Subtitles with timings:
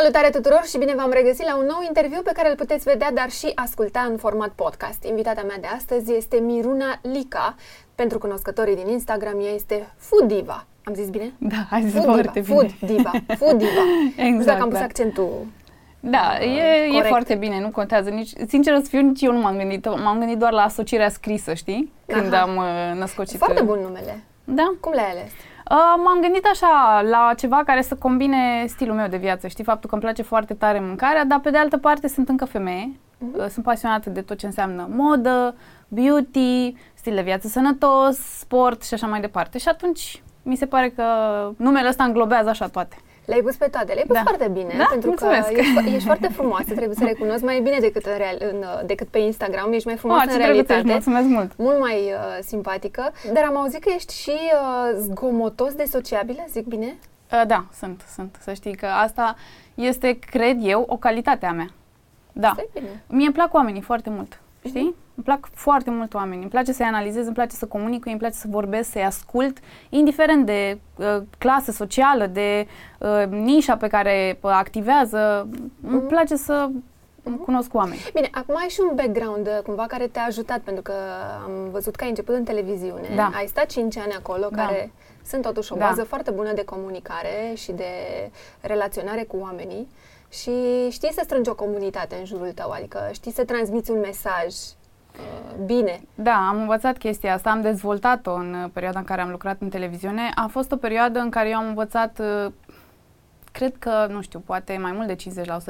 [0.00, 3.12] Salutare tuturor și bine v-am regăsit la un nou interviu pe care îl puteți vedea,
[3.12, 5.04] dar și asculta în format podcast.
[5.04, 7.54] Invitata mea de astăzi este Miruna Lica.
[7.94, 10.66] Pentru cunoscătorii din Instagram, ea este Food Diva.
[10.84, 11.32] Am zis bine?
[11.38, 12.74] Da, ai zis Food foarte diva, bine.
[12.78, 13.10] Food Diva.
[13.38, 13.82] Food Diva.
[14.16, 14.84] Exact, Nu știu dacă am pus da.
[14.84, 15.46] accentul.
[16.00, 17.06] Da, e, e corect.
[17.06, 20.38] foarte bine, nu contează nici, sincer să fiu, nici eu nu m-am gândit, m-am gândit
[20.38, 21.92] doar la asocierea scrisă, știi?
[22.06, 22.42] Când Aha.
[22.42, 23.38] am uh, născocit.
[23.38, 24.20] Foarte bun numele.
[24.44, 24.74] Da.
[24.80, 25.30] Cum l-ai ales?
[25.70, 29.64] Uh, m-am gândit așa la ceva care să combine stilul meu de viață, știi?
[29.64, 32.90] Faptul că îmi place foarte tare mâncarea, dar pe de altă parte sunt încă femeie,
[33.18, 33.38] Mhm.
[33.40, 35.54] uh, sunt pasionată de tot ce înseamnă modă,
[35.88, 39.58] beauty, stil de viață sănătos, sport și așa mai departe.
[39.58, 41.04] Și atunci mi se pare că
[41.56, 42.96] numele ăsta înglobează așa toate.
[43.30, 44.22] Le-ai pus pe toate, le-ai pus Da.
[44.22, 44.86] foarte bine, Da?
[44.90, 45.52] pentru Mulțumesc.
[45.52, 48.80] că ești, ești foarte frumoasă, trebuie să recunosc, mai bine decât, în real, în, uh,
[48.86, 51.10] decât pe Instagram, ești mai frumoasă Oh, în ce drăguț ești, realitate.
[51.10, 51.50] mulțumesc mult!
[51.56, 56.64] mult mai uh, simpatică, dar am auzit că ești și uh, zgomotos de sociabilă, zic
[56.66, 56.98] bine?
[57.32, 58.36] Uh, Da, sunt, sunt.
[58.42, 59.36] Să știi că asta
[59.74, 61.68] este, cred eu, o calitate a mea.
[62.32, 62.48] Da.
[62.48, 63.02] Asta e bine.
[63.08, 64.94] Mie îmi plac oamenii foarte mult, știi?
[65.14, 66.40] Îmi plac foarte mult oamenii.
[66.42, 69.04] Îmi place să-i analizez, îmi place să comunic cu ei, îmi place să vorbesc, să-i
[69.04, 69.58] ascult,
[69.88, 72.66] indiferent de uh, clasă socială, de
[72.98, 75.48] uh, nișa pe care uh, activează.
[75.82, 76.06] Îmi Mhm.
[76.06, 76.68] place să
[77.44, 78.00] cunosc oameni.
[78.14, 80.92] Bine, acum ai și un background uh, cumva care te-a ajutat, pentru că
[81.44, 83.30] am văzut că ai început în televiziune, Da.
[83.34, 84.64] ai stat 5 ani acolo, Da.
[84.64, 84.92] care
[85.26, 85.86] sunt totuși o Da.
[85.86, 87.84] bază foarte bună de comunicare și de
[88.60, 89.88] relaționare cu oamenii
[90.30, 90.50] și
[90.90, 95.64] știi să strângi o comunitate în jurul tău, adică știi să transmiți un mesaj uh,
[95.64, 96.00] bine.
[96.14, 99.68] Da, am învățat chestia asta, am dezvoltat-o în uh, perioada în care am lucrat în
[99.68, 100.30] televiziune.
[100.34, 102.52] A fost o perioadă în care eu am învățat, uh,
[103.52, 105.16] cred că, nu știu, poate mai mult de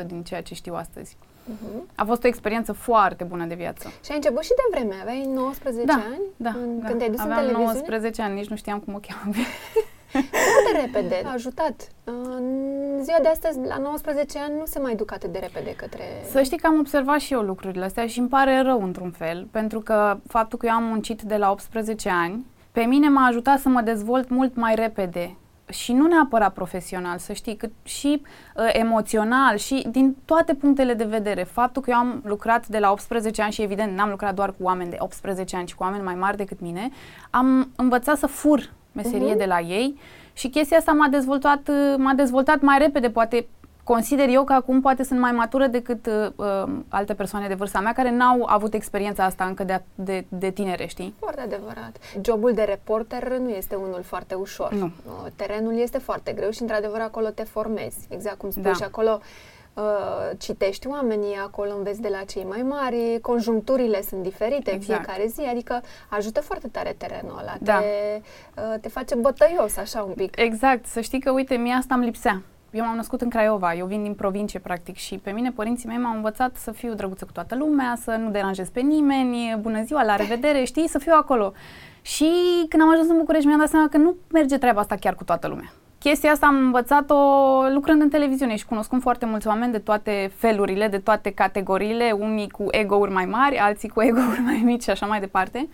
[0.02, 1.16] 50% din ceea ce știu astăzi.
[1.50, 1.94] Uh-huh.
[1.94, 3.88] A fost o experiență foarte bună de viață.
[4.04, 6.86] Și ai început și de vreme, aveai 19 Da, ani Da, în, da.
[6.86, 7.72] când te-ai dus Aveam în televiziune?
[7.72, 9.34] 19 ani, nici nu știam cum o cheamă.
[10.10, 11.88] Foarte repede, a ajutat.
[12.04, 12.44] În
[13.02, 16.04] ziua de astăzi, la 19 ani, nu se mai duc atât de repede către...
[16.30, 19.48] Să știi că am observat și eu lucrurile astea și îmi pare rău într-un fel,
[19.50, 23.58] pentru că faptul că eu am muncit de la 18 ani, pe mine m-a ajutat
[23.58, 25.36] să mă dezvolt mult mai repede
[25.70, 28.22] și nu neapărat profesional, să știi, cât și
[28.56, 31.42] uh, emoțional și din toate punctele de vedere.
[31.42, 34.62] Faptul că eu am lucrat de la 18 ani și evident n-am lucrat doar cu
[34.62, 36.90] oameni de 18 ani, ci cu oameni mai mari decât mine,
[37.30, 39.36] am învățat să fur meserie Mhm.
[39.38, 39.98] de la ei
[40.32, 43.46] și chestia asta m-a dezvoltat, uh, m-a dezvoltat mai repede, poate
[43.84, 47.80] consider eu că acum poate sunt mai matură decât uh, uh, alte persoane de vârsta
[47.80, 51.14] mea care n-au avut experiența asta încă de, de, de tinere, știi?
[51.18, 51.96] Foarte adevărat.
[52.24, 54.72] Jobul de reporter nu este unul foarte ușor.
[54.72, 54.84] Nu.
[54.84, 57.98] Uh, Terenul este foarte greu și, într-adevăr, acolo te formezi.
[58.08, 58.72] Exact cum spui Da.
[58.72, 59.20] și acolo
[59.74, 59.82] uh,
[60.38, 65.04] citești oamenii, acolo înveți de la cei mai mari, conjuncturile sunt diferite în Exact.
[65.04, 67.54] fiecare zi, adică ajută foarte tare terenul ăla.
[67.60, 67.78] Da.
[67.78, 68.20] Te,
[68.60, 70.40] uh, te face bătăios, așa un pic.
[70.40, 72.42] Exact, să știi că, uite, mie asta îmi lipsea.
[72.70, 75.96] Eu m-am născut în Craiova, eu vin din provincie, practic, și pe mine părinții mei
[75.96, 80.02] m-au învățat să fiu drăguță cu toată lumea, să nu deranjez pe nimeni, bună ziua,
[80.02, 81.52] la revedere, știi, să fiu acolo.
[82.02, 82.30] Și
[82.68, 85.24] când am ajuns în București, mi-am dat seama că nu merge treaba asta chiar cu
[85.24, 85.72] toată lumea.
[86.00, 87.14] Chestia asta am învățat-o
[87.72, 92.48] lucrând în televiziune și cunoscând foarte mulți oameni de toate felurile, de toate categoriile, unii
[92.50, 95.68] cu ego-uri mai mari, alții cu ego-uri mai mici și așa mai departe.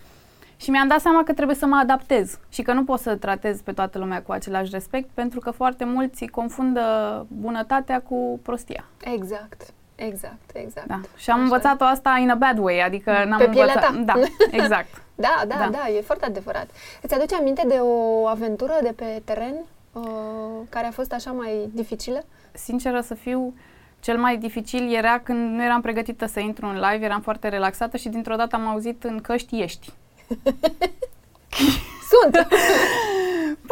[0.57, 3.61] Și mi-am dat seama că trebuie să mă adaptez și că nu pot să tratez
[3.61, 6.83] pe toată lumea cu același respect pentru că foarte mulți confundă
[7.29, 8.85] bunătatea cu prostia.
[9.01, 9.63] Exact.
[9.95, 10.87] Exact, exact.
[10.87, 11.01] Da.
[11.17, 14.15] Și am Așa învățat-o asta in a bad way, adică n-am Pe pielea învățat.
[14.17, 14.21] ta.
[14.21, 14.27] Da,
[14.63, 15.03] exact.
[15.15, 15.69] Da, da, da, Da.
[15.71, 16.67] da, e foarte adevărat.
[17.03, 19.55] Îți aduce aminte de o aventură de pe teren
[20.01, 22.25] uh, care a fost așa mai dificilă?
[22.53, 23.55] Sinceră să fiu,
[24.01, 27.97] cel mai dificil era când nu eram pregătită să intru în live, eram foarte relaxată
[27.97, 29.93] și dintr-o dată am auzit în căști ești.
[32.11, 32.35] Sunt!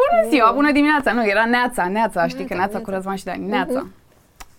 [0.00, 1.12] Bună ziua, bună dimineața!
[1.12, 2.92] Nu, era Neața, Neața, știi că Neața, Neața cu Neața.
[2.94, 3.80] Răzvan și Dani, Neața.
[3.80, 3.92] Mhm.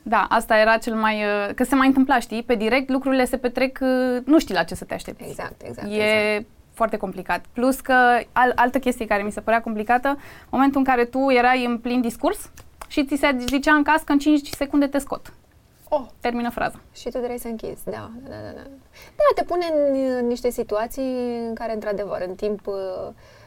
[0.07, 1.15] Da, asta era cel mai...
[1.23, 4.63] uh, Că se mai întâmpla, știi, pe direct lucrurile se petrec, uh, nu știi la
[4.63, 5.23] ce să te aștepți.
[5.29, 5.87] Exact, exact.
[5.91, 5.93] E
[6.35, 6.45] exact.
[6.75, 7.45] Foarte complicat.
[7.53, 7.93] Plus că
[8.31, 10.17] al, altă chestie care mi se părea complicată,
[10.49, 12.49] momentul în care tu erai în plin discurs
[12.87, 15.33] și ți se zicea în caz că în 5 secunde te scot.
[15.89, 16.79] Oh, Termină fraza.
[16.93, 18.61] și tu trebuie să închizi, da, da, da, da.
[19.15, 22.73] Da, te pune în uh, niște situații în care, într-adevăr, în timp uh,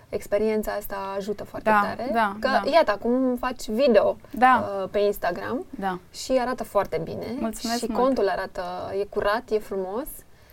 [0.08, 2.10] experiența asta ajută foarte Da, tare.
[2.12, 2.70] da, că, da.
[2.70, 4.70] iată, acum faci video Da.
[4.82, 7.26] uh, pe Instagram Da, și arată foarte bine.
[7.40, 8.02] Mulțumesc și mult.
[8.02, 8.62] contul arată,
[9.00, 10.06] e curat, e frumos.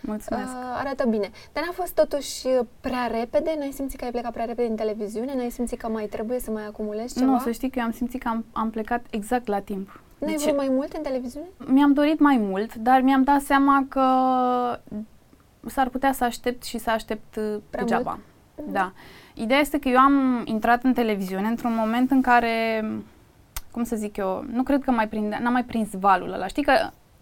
[0.06, 0.52] Mulțumesc.
[0.52, 1.30] Uh, arată bine.
[1.52, 3.54] Dar n-a fost totuși uh, prea repede?
[3.58, 5.34] N-ai simțit că ai plecat prea repede din televiziune?
[5.34, 7.30] N-ai simțit că mai trebuie să mai acumulezi ceva?
[7.30, 10.00] nu, să știi că eu am simțit că am, am plecat exact la timp.
[10.18, 11.46] N-ai Deci, vrut mai mult în televiziune?
[11.66, 14.04] mi-am dorit mai mult, dar mi-am dat seama că
[15.66, 18.18] s-ar putea să aștept și să aștept uh, Prea degeaba.
[18.70, 18.92] Da.
[19.34, 22.84] Ideea este că eu am intrat în televiziune într-un moment în care
[23.76, 26.46] cum să zic eu, nu cred că mai prinde, n-am mai prins valul ăla.
[26.46, 26.72] Știi că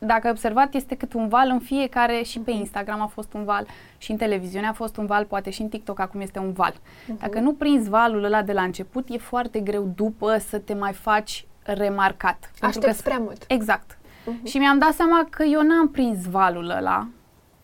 [0.06, 3.44] dacă ai observat, este cât un val în fiecare, și pe Instagram a fost un
[3.44, 3.66] val,
[3.98, 6.72] și în televiziune a fost un val, poate și în TikTok acum este un val.
[6.72, 7.18] Uh-huh.
[7.20, 10.92] Dacă nu prinzi valul ăla de la început, e foarte greu după să te mai
[10.92, 12.50] faci remarcat.
[12.60, 13.44] Aștepți prea mult.
[13.48, 13.96] Exact.
[13.96, 14.44] Uh-huh.
[14.44, 17.08] Și mi-am dat seama că eu n-am prins valul ăla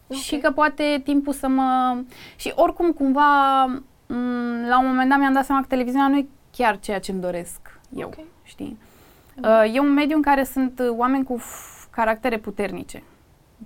[0.06, 0.22] okay.
[0.22, 1.98] și că poate timpul să mă...
[2.36, 3.30] Și oricum cumva
[3.66, 6.26] m- la un moment dat mi-am dat seama că televiziunea nu e
[6.56, 8.24] chiar ceea ce îmi doresc eu, okay.
[8.42, 8.78] știi?
[8.78, 9.64] Uh-huh.
[9.64, 11.38] Uh, e un mediu în care sunt oameni cu
[12.00, 13.02] caractere puternice.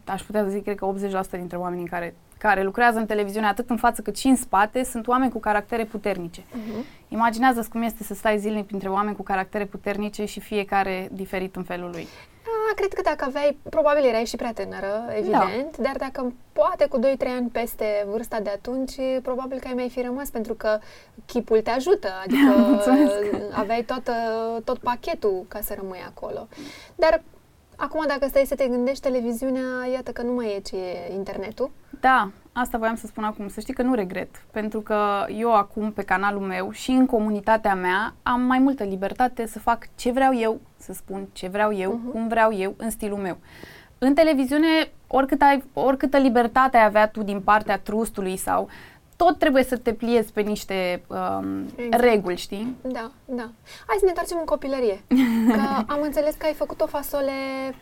[0.05, 0.95] Aș putea să zic, cred că
[1.27, 4.83] 80% dintre oamenii care, care lucrează în televiziune, atât în față cât și în spate,
[4.85, 6.41] sunt oameni cu caractere puternice.
[6.41, 7.09] Uh-huh.
[7.09, 11.63] Imaginează-ți cum este să stai zilnic printre oameni cu caractere puternice și fiecare diferit în
[11.63, 12.07] felul lui.
[12.45, 15.83] Da, cred că dacă aveai, probabil erai și prea tânără, evident, da.
[15.83, 17.03] dar dacă poate cu 2-3
[17.37, 20.79] ani peste vârsta de atunci, probabil că ai mai fi rămas pentru că
[21.27, 22.55] chipul te ajută, adică
[23.53, 24.11] aveai tot,
[24.65, 26.49] tot pachetul ca să rămâi acolo.
[26.95, 27.23] Dar
[27.77, 31.71] Acum, dacă stai să te gândești, televiziunea, iată că nu mai e ce e internetul.
[32.01, 33.49] Da, asta voiam să spun acum.
[33.49, 37.75] Să știi că nu regret, pentru că eu acum pe canalul meu și în comunitatea
[37.75, 42.01] mea am mai multă libertate să fac ce vreau eu, să spun ce vreau eu,
[42.01, 42.13] uh-huh.
[42.13, 43.37] cum vreau eu, în stilul meu.
[43.99, 48.69] În televiziune, oricât ai, oricâtă libertate ai avea tu din partea trustului sau
[49.17, 52.03] tot trebuie să te pliezi pe niște um, exact.
[52.03, 52.77] reguli, știi?
[52.83, 53.49] Da, da.
[53.87, 55.03] Hai să ne întoarcem în copilărie.
[55.49, 55.61] Că
[55.95, 57.33] am înțeles că ai făcut o fasole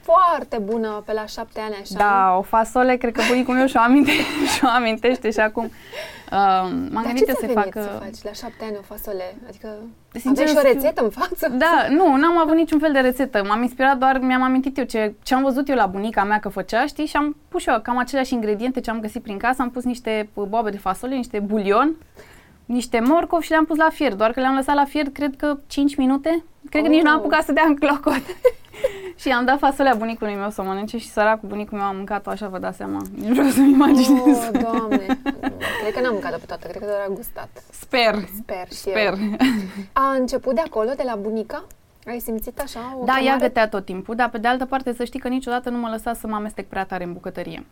[0.01, 1.95] foarte bună pe la șapte ani, așa.
[1.97, 4.11] Da, o fasole, cred că bunicul meu și-o aminte,
[4.57, 5.71] și-o amintește și acum
[6.33, 7.69] Uh, m-am Dar gândit ce să fac...
[7.73, 9.37] să faci la șapte ani o fasole?
[9.49, 9.69] Adică
[10.21, 11.49] Sincer, aveai și o rețetă în față?
[11.49, 13.45] Da, nu, n-am avut niciun fel de rețetă.
[13.49, 16.49] M-am inspirat doar, mi-am amintit eu ce, ce am văzut eu la bunica mea că
[16.49, 19.63] făcea, știi, și am pus eu cam aceleași ingrediente ce am găsit prin casă.
[19.63, 21.97] Am pus niște boabe de fasole, niște bulion,
[22.73, 24.15] niște morcov și le-am pus la fier.
[24.15, 26.45] Doar că le-am lăsat la fier, cred că 5 minute.
[26.71, 26.89] Cred oh.
[26.89, 28.23] că nici n-am apucat să dea în clocot.
[29.23, 32.31] și am dat fasolea bunicului meu să o mănânce și săracul bunicul meu a mâncat-o
[32.31, 33.01] așa, vă dați seama.
[33.15, 34.37] Nu vreau să-mi imaginez.
[34.37, 35.07] Oh, doamne.
[35.81, 37.49] cred că n-am mâncat-o pe toată, cred că doar a gustat.
[37.71, 38.15] Sper.
[38.43, 39.15] Sper și Sper.
[39.19, 39.37] Eu.
[39.93, 41.65] A început de acolo, de la bunica?
[42.07, 43.25] Ai simțit așa o Da, chemare?
[43.25, 45.89] ea gătea tot timpul, dar pe de altă parte să știi că niciodată nu mă
[45.89, 47.67] lăsa să mă amestec prea tare în bucătărie.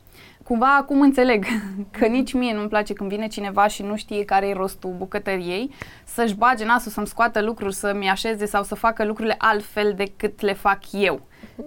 [0.44, 1.44] Cumva acum înțeleg
[1.98, 5.70] că nici mie nu-mi place când vine cineva și nu știe care e rostul bucătăriei,
[6.04, 10.52] să-și bage nasul, să-mi scoată lucruri, să-mi așeze sau să facă lucrurile altfel decât le
[10.52, 11.20] fac eu.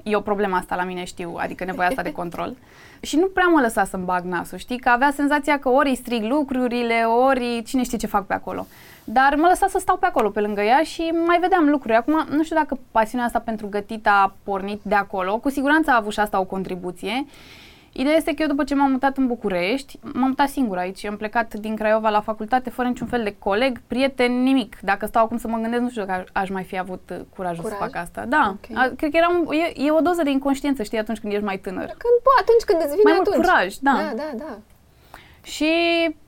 [0.04, 2.56] E o problemă asta la mine, știu, adică nevoia asta de control.
[3.02, 5.96] Și nu prea mă lăsa să-mi bag nasul, știi, că avea senzația că ori îi
[5.96, 8.68] strig lucrurile, ori cine știe ce fac pe acolo.
[9.04, 11.96] Dar mă lăsa să stau pe acolo, pe lângă ea și mai vedeam lucruri.
[11.96, 15.38] Acum, nu știu dacă pasiunea asta pentru gătit a pornit de acolo.
[15.38, 17.26] Cu siguranță a avut și asta o contribuție.
[17.94, 21.06] Ideea este că eu după ce m-am mutat în București, m-am mutat singur aici.
[21.06, 24.78] Am plecat din Craiova la facultate fără niciun fel de coleg, prieten, nimic.
[24.82, 27.64] Dacă stau acum să mă gândesc, nu știu dacă aș mai fi avut uh, curajul
[27.64, 27.78] Curaj?
[27.78, 28.26] să fac asta.
[28.26, 28.86] Da, okay.
[28.86, 31.46] a, cred că era un, e, e o doză de inconștiență, știi, atunci când ești
[31.46, 31.86] mai tânăr.
[31.86, 33.36] Când, bă, atunci când îți vine mai atunci.
[33.36, 33.92] mult curaj, da.
[33.92, 34.58] Da, da, da.
[35.44, 35.72] Și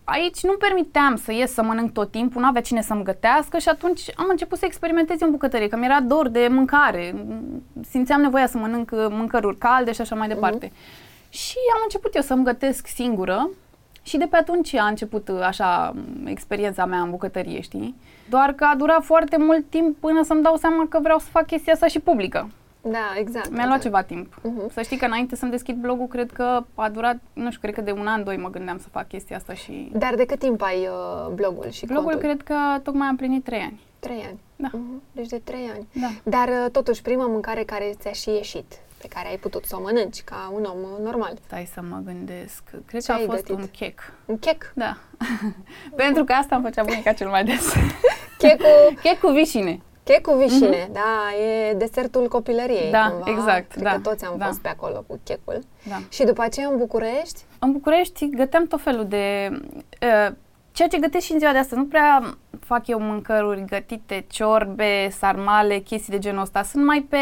[0.04, 3.70] aici nu permiteam să ies să mănânc tot timpul, nu avea cine să-mi gătească și
[3.70, 7.16] atunci am început să experimentez în bucătărie, că mi-era dor de mâncare,
[7.90, 10.68] simțeam nevoia să mănânc mâncăruri calde și așa mai departe.
[10.68, 11.05] Uh-huh.
[11.30, 13.50] Și am început eu să-mi gătesc singură
[14.02, 15.94] și de pe atunci a început așa
[16.26, 17.96] experiența mea în bucătărie, știi?
[18.30, 21.46] Doar că a durat foarte mult timp până să-mi dau seama că vreau să fac
[21.46, 22.50] chestia asta și publică.
[22.82, 23.50] Da, exact.
[23.50, 24.40] Mi-a luat ceva timp.
[24.40, 24.74] Uh-huh.
[24.74, 27.82] Să știi că înainte să-mi deschid blogul, cred că a durat, nu știu, cred că
[27.82, 29.90] de un an, doi mă gândeam să fac chestia asta și...
[29.94, 32.22] Dar de cât timp ai uh, blogul și Blogul contul?
[32.30, 33.80] cred că tocmai am plinit trei ani.
[34.00, 34.40] Trei ani?
[34.56, 34.68] Da.
[34.68, 35.02] Uh-huh.
[35.12, 35.88] Deci de trei ani.
[35.94, 36.08] Da.
[36.24, 38.74] Dar uh, totuși, prima mâncare care ți-a și ieșit,
[39.08, 41.34] pe care ai putut să o mănânci ca un om uh, normal.
[41.46, 42.64] Stai să mă gândesc.
[42.86, 43.56] Cred Ce că a fost gătit?
[43.56, 44.14] un chec.
[44.26, 44.72] Un chec?
[44.76, 44.98] Da.
[46.04, 47.74] Pentru că asta îmi făcea bunica cel mai des.
[48.38, 48.68] Checul...
[49.04, 49.82] chec cu vișine.
[50.04, 50.92] Chec cu vișine, mm-hmm.
[50.92, 53.32] da, e desertul copilăriei Da, cumva.
[53.32, 54.46] exact, Cred da, că toți am da.
[54.46, 55.60] fost pe acolo cu checul.
[55.90, 55.96] Da.
[56.10, 57.42] Și după aceea în București?
[57.60, 59.50] În București găteam tot felul de...
[60.02, 60.34] Uh,
[60.76, 61.80] ceea ce gătesc și în ziua de astăzi.
[61.82, 66.64] Nu prea fac eu mâncăruri gătite, ciorbe, sarmale, chestii de genul ăsta.
[66.64, 67.18] Sunt mai pe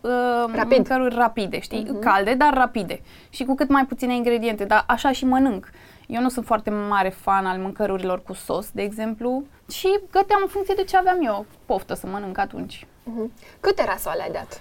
[0.00, 0.76] uh, Rapid.
[0.76, 1.86] mâncăruri rapide, știi?
[1.90, 1.98] Mhm.
[2.00, 3.00] Calde, dar rapide.
[3.30, 5.70] Și cu cât mai puține ingrediente, dar așa și mănânc.
[6.06, 10.48] Eu nu sunt foarte mare fan al mâncărurilor cu sos, de exemplu, și găteam în
[10.48, 12.86] funcție de ce aveam eu poftă să mănânc atunci.
[12.86, 13.30] Uh-huh.
[13.60, 14.60] Câte rasoale ai dat?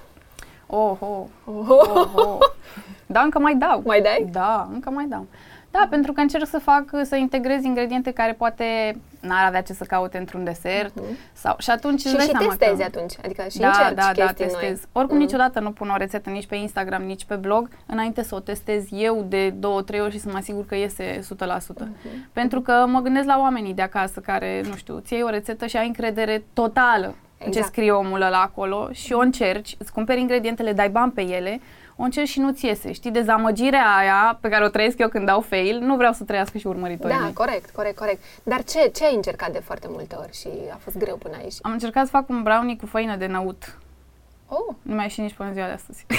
[0.68, 1.70] Oh, oh, Oh.
[1.70, 2.38] oh, oh.
[3.06, 3.82] Da, încă mai dau.
[3.86, 4.28] Mai dai?
[4.32, 5.26] Da, încă mai dau.
[5.80, 9.84] Da, pentru că încerc să fac, să integrez ingrediente care poate n-ar avea ce să
[9.84, 10.96] caute într-un desert.
[10.96, 11.18] Mhm.
[11.34, 12.84] Sau, și atunci Și, îți dai și seama testezi că...
[12.84, 14.62] atunci, adică și da, încerci da, da, chestii testez.
[14.70, 14.80] noi.
[14.92, 15.22] Oricum Mm.
[15.22, 18.84] niciodată nu pun o rețetă nici pe Instagram, nici pe blog, înainte să o testez
[18.92, 21.84] eu de două, trei ori și să mă asigur că iese 100%.
[21.84, 22.30] Mhm.
[22.34, 25.66] Pentru că mă gândesc la oamenii de acasă care, nu știu, ți iei o rețetă
[25.66, 27.56] și ai încredere totală exact.
[27.56, 31.60] ce scrie omul ăla acolo și o încerci, îți cumperi ingredientele, dai bani pe ele,
[31.96, 32.92] o încerci și nu-ți iese.
[32.92, 36.58] Știi, dezamăgirea aia pe care o trăiesc eu când dau fail, nu vreau să trăiască
[36.58, 37.34] și urmăritorii Da, mei.
[37.34, 38.24] corect, corect, corect.
[38.44, 41.54] Dar ce, ce ai încercat de foarte multe ori și a fost greu până aici?
[41.62, 43.78] Am încercat să fac un brownie cu făină de năut.
[44.48, 46.06] Oh, Nu mi-a ieșit nici până ziua de astăzi.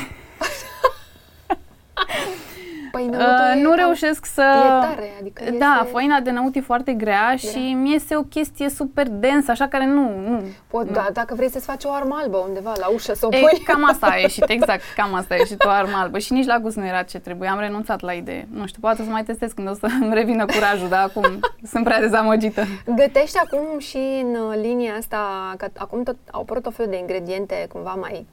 [2.96, 4.42] păi nu, Uh, nu reușesc să...
[4.42, 8.22] E tare, adică Da, iese- făina de năut e foarte grea și mi iese o
[8.22, 10.00] chestie super densă, așa care nu...
[10.28, 10.92] nu Pot, nu.
[10.92, 13.60] da, dacă vrei să-ți faci o armă albă undeva la ușă să o E, pui.
[13.64, 16.58] cam asta a ieșit, exact, cam asta a ieșit o armă albă și nici la
[16.58, 18.48] gust nu era ce trebuie, am renunțat la idee.
[18.52, 21.38] Nu știu, poate să mai testez când o să îmi revină curajul, dar acum
[21.72, 22.62] sunt prea dezamăgită.
[22.96, 26.98] Gătești acum și în uh, linia asta, că acum tot au apărut o fel de
[26.98, 28.26] ingrediente cumva mai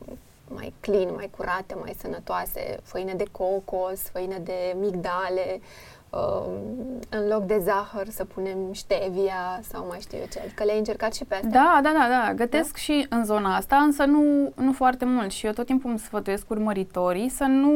[0.55, 5.59] mai clean, mai curate, mai sănătoase, făină de cocos, făină de migdale,
[6.09, 6.45] uh,
[7.09, 10.39] în loc de zahăr să punem stevia sau mai știu eu ce.
[10.39, 11.49] Adică le-ai încercat și pe astea?
[11.49, 15.45] Da, da, da, da, gătesc și în zona asta, însă nu, nu foarte mult și
[15.45, 17.73] eu tot timpul îmi sfătuiesc urmăritorii să nu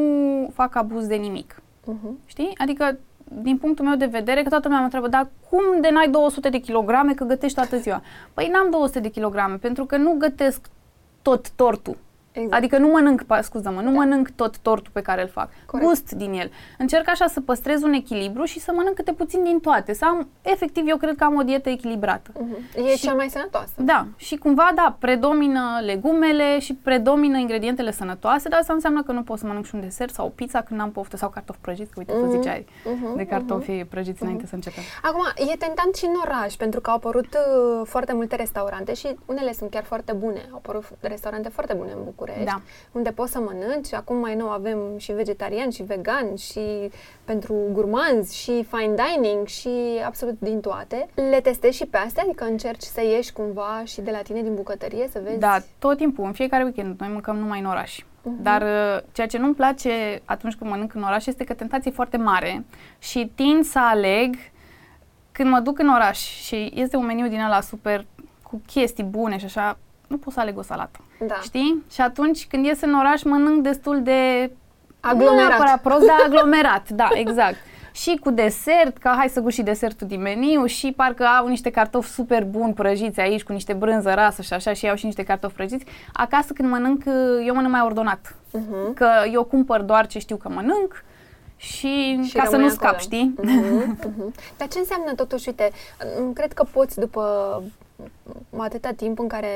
[0.53, 1.61] fac abuz de nimic.
[1.81, 2.25] Uh-huh.
[2.25, 2.53] Știi?
[2.57, 2.97] Adică,
[3.41, 6.49] din punctul meu de vedere, că toată lumea mă întreabă, dar cum de n-ai 200
[6.49, 8.01] de kilograme că gătești toată ziua?
[8.33, 10.69] Păi n-am 200 de kilograme, pentru că nu gătesc
[11.21, 11.97] tot tortul.
[12.37, 12.53] Exact.
[12.53, 15.49] Adică nu mănânc, pa- scuză-mă, nu mănânc tot tortul pe care îl fac.
[15.65, 15.87] Corect.
[15.89, 16.51] Gust din el.
[16.77, 19.93] Încerc așa să păstrez un echilibru și să mănânc câte puțin din toate.
[19.93, 22.31] Să am, efectiv, eu cred că am o dietă echilibrată.
[22.31, 22.75] uh-huh.
[22.85, 23.71] E și- cea mai sănătoasă.
[23.75, 29.23] Da, și cumva, da, predomină legumele și predomină ingredientele sănătoase, dar asta înseamnă că nu
[29.23, 31.89] pot să mănânc și un desert sau o pizza când n-am poftă sau cartofi prăjiți,
[31.91, 34.83] că uite, Mhm, tu ziceai mhm, de cartofi prăjiți înainte să începem.
[35.01, 35.21] Acum,
[35.53, 39.53] e tentant și în oraș, pentru că au apărut uh, foarte multe restaurante și unele
[39.53, 40.41] sunt chiar foarte bune.
[40.51, 42.61] Au apărut f- restaurante foarte bune în București, Da.
[42.91, 43.93] unde poți să mănânci.
[43.93, 46.89] Acum mai nou avem și vegetarian și vegan și
[47.23, 49.69] pentru gurmanzi și fine dining și
[50.05, 51.07] absolut din toate.
[51.15, 52.23] Le testezi și pe astea?
[52.23, 55.39] Adică încerci să ieși cumva și de la tine din bucătărie să vezi?
[55.39, 57.99] Da, tot timpul, în fiecare weekend, noi mâncăm numai în oraș.
[58.21, 58.43] Mhm.
[58.43, 61.95] Dar uh, ceea ce nu-mi place atunci când mănânc în oraș este că tentația e
[61.95, 62.65] foarte mare
[62.99, 64.35] și tind să aleg
[65.31, 68.05] când mă duc în oraș și este un meniu din ăla super
[68.43, 70.99] cu chestii bune și așa, nu pot să aleg o salată.
[71.27, 71.35] Da.
[71.43, 71.83] Știi?
[71.91, 74.49] Și atunci când ies în oraș mănânc destul de
[75.01, 75.47] Nu Aglomerat.
[75.47, 77.55] neapărat prost, dar aglomerat, da, exact.
[77.91, 81.69] Și cu desert, că hai să gust și desertul din meniu și parcă au niște
[81.69, 85.23] cartofi super buni prăjiți aici cu niște brânză rasă și așa și au și niște
[85.23, 85.85] cartofi prăjiți.
[86.13, 87.03] Acasă când mănânc,
[87.45, 88.35] eu mănânc mai ordonat.
[88.51, 88.93] Mhm.
[88.93, 91.03] Că eu cumpăr doar ce știu că mănânc
[91.55, 92.99] și, Și ca să rămâi nu scap, acolo.
[93.01, 93.33] știi?
[93.43, 94.33] Mhm, mhm.
[94.57, 95.71] Dar ce înseamnă totuși, uite,
[96.19, 97.23] m, cred că poți după
[97.65, 97.71] m,
[98.57, 99.49] atâta timp în care,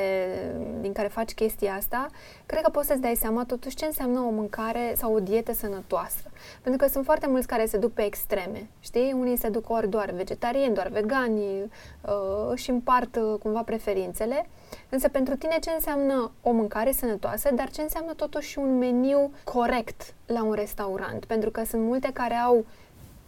[0.80, 2.06] din care faci chestia asta,
[2.46, 6.30] cred că poți să-ți dai seama totuși ce înseamnă o mâncare sau o dietă sănătoasă.
[6.62, 9.12] Pentru că sunt foarte mulți care se duc pe extreme, știi?
[9.18, 14.46] Unii se duc ori doar vegetariani, doar vegani, uh, își împart uh, cumva preferințele.
[14.88, 20.14] Însă pentru tine ce înseamnă o mâncare sănătoasă, dar ce înseamnă totuși un meniu corect
[20.26, 21.24] la un restaurant?
[21.24, 22.64] Pentru că sunt multe care au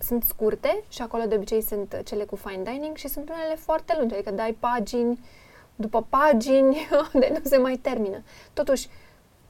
[0.06, 3.94] sunt scurte și acolo de obicei sunt cele cu fine dining și sunt unele foarte
[3.98, 5.18] lungi, adică dai pagini
[5.74, 6.88] după pagini
[7.20, 8.22] de nu se mai termină.
[8.52, 8.88] Totuși,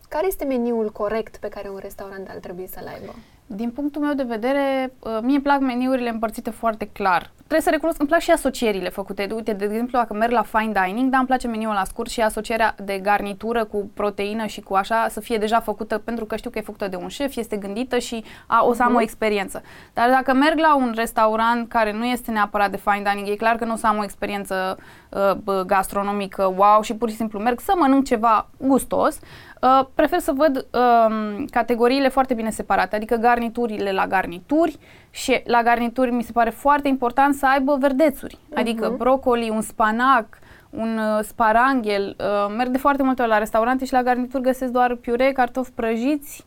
[0.08, 3.14] care este meniul corect pe care un restaurant ar trebui să-l aibă?
[3.46, 7.32] Din punctul meu de vedere, uh, mie îmi plac meniurile împărțite foarte clar.
[7.36, 9.28] Trebuie să recunosc, îmi plac și asocierile făcute.
[9.34, 12.20] Uite, de exemplu, dacă merg la fine dining, da, îmi place meniul la scurt și
[12.20, 16.50] asocierea de garnitură cu proteină și cu așa să fie deja făcută, pentru că știu
[16.50, 19.62] că e făcută de un șef, este gândită și a, o să am o experiență.
[19.92, 23.56] Dar dacă merg la un restaurant care nu este neapărat de fine dining, e clar
[23.56, 27.38] că nu o să am o experiență uh, bă, gastronomică wow și pur și simplu
[27.38, 29.18] merg să mănânc ceva gustos,
[29.64, 34.78] Uh, prefer să văd um, categoriile foarte bine separate, adică garniturile la garnituri
[35.10, 38.96] și la garnituri mi se pare foarte important să aibă verdețuri, adică Mhm.
[38.96, 40.26] brocoli, un spanac,
[40.70, 42.16] un uh, sparanghel.
[42.18, 45.70] Uh, merg de foarte multe ori la restaurante și la garnituri găsesc doar piure, cartofi
[45.70, 46.44] prăjiți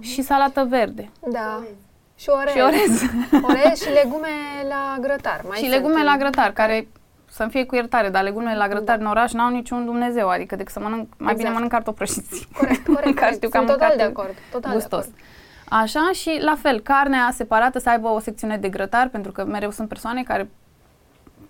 [0.00, 1.10] și salată verde.
[1.30, 1.62] Da.
[2.16, 2.52] Și orez.
[2.52, 3.02] Și orez.
[3.42, 4.28] orez și legume
[4.68, 5.40] la grătar.
[5.48, 6.88] Mai și sunt legume în- la grătar, care
[7.30, 10.72] să-mi fie cu iertare, dar legumele la grătar în oraș n-au niciun Dumnezeu, adică decât
[10.72, 11.52] să mănânc, mai bine Exact.
[11.52, 12.48] mănânc cartofi prăjiți.
[12.58, 13.02] Corect, corect.
[13.04, 13.34] Care corect.
[13.34, 14.36] știu că am Sunt total de mâncat acord.
[14.50, 15.04] Total gustos.
[15.04, 15.26] de acord.
[15.70, 19.70] Așa și la fel, carnea separată să aibă o secțiune de grătar, pentru că mereu
[19.70, 20.50] sunt persoane care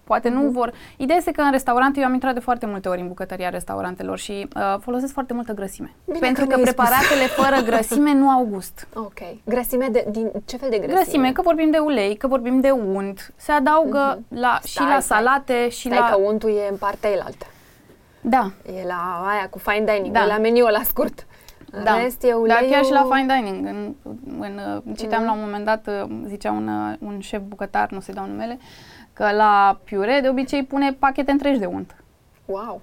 [0.04, 0.38] poate Mhm.
[0.42, 0.72] nu vor.
[0.96, 4.18] Ideea este că în restaurante, eu am intrat de foarte multe ori în bucătăria restaurantelor
[4.18, 5.92] și uh, folosesc foarte multă grăsime.
[6.04, 6.84] Bine pentru că că, mi-ai spus.
[6.88, 8.88] preparatele fără grăsime nu au gust.
[8.94, 9.18] Ok.
[9.44, 11.00] Grăsime de, din ce fel de grăsime?
[11.00, 15.00] Grăsime, că vorbim de ulei, că vorbim de unt, se adaugă la, și Stai, la
[15.00, 15.18] stai.
[15.18, 16.08] salate și Stai la...
[16.10, 17.46] că untul e în partea elaltă.
[18.20, 20.22] Da, E la aia cu fine dining, Da.
[20.22, 21.26] e la meniul la scurt.
[21.70, 21.96] În da.
[22.02, 22.70] rest e Dar uleiul...
[22.70, 23.66] chiar și la fine dining.
[23.66, 23.94] În,
[24.40, 25.30] în, uh, citeam Mhm.
[25.30, 28.58] la un moment dat, uh, zicea un, uh, un șef bucătar, nu se dau numele,
[29.12, 31.94] că la piure de obicei pune pachete întregi de unt.
[32.44, 32.80] Wow.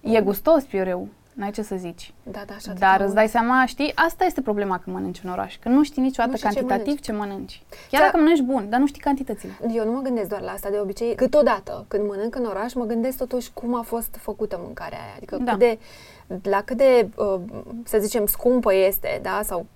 [0.00, 2.12] E gustos piureu, n-ai ce să zici.
[2.22, 5.56] Da, da, așa Dar îți dai seama, știi, asta este problema când mănânci în oraș,
[5.58, 7.04] că nu știi niciodată Nu știi ce cantitativ mănânci.
[7.04, 7.62] ce mănânci.
[7.90, 8.06] Chiar Da.
[8.06, 9.52] dacă mănânci bun, dar nu știi cantitățile.
[9.74, 11.14] Eu nu mă gândesc doar la asta de obicei.
[11.14, 15.12] Câteodată, când mănânc în oraș, mă gândesc totuși cum a fost făcută mâncarea aia.
[15.16, 15.50] Adică Da.
[15.50, 15.78] cât de,
[16.42, 17.40] la cât de, uh,
[17.84, 19.40] să zicem, scumpă este, da?
[19.44, 19.66] Sau,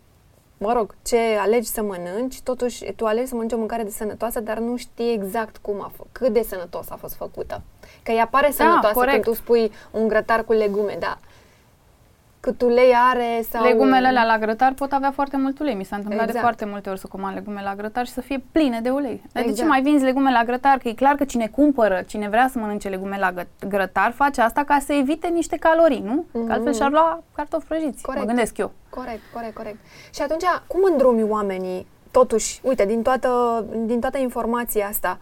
[0.59, 4.41] mă rog, ce alegi să mănânci, totuși tu alegi să mănânci o mâncare de sănătoasă,
[4.41, 7.63] dar nu știi exact cum a fost, cât de sănătos a fost făcută.
[8.03, 9.13] Că ea pare sănătoasă corect.
[9.13, 11.19] când tu spui un grătar cu legume, da.
[12.49, 13.63] Cât ulei are sau...
[13.65, 15.75] Legumele alea la grătar pot avea foarte mult ulei.
[15.75, 16.45] Mi s-a întâmplat de Exact.
[16.45, 19.23] foarte multe ori să comand legume la grătar și să fie pline de ulei.
[19.33, 19.69] Dar de ce Exact.
[19.69, 20.79] mai vinzi legume la grătar?
[20.79, 24.41] Că e clar că cine cumpără, cine vrea să mănânce legume la gă- grătar, face
[24.41, 26.25] asta ca să evite niște calorii, nu?
[26.47, 28.03] Că altfel și-ar lua cartofi prăjiți.
[28.03, 28.23] Corect.
[28.25, 28.73] Mă gândesc eu.
[28.91, 29.77] Corect, corect, corect.
[30.15, 35.19] Și atunci, cum îndrumi oamenii, totuși, uite, din toată, din toată informația asta,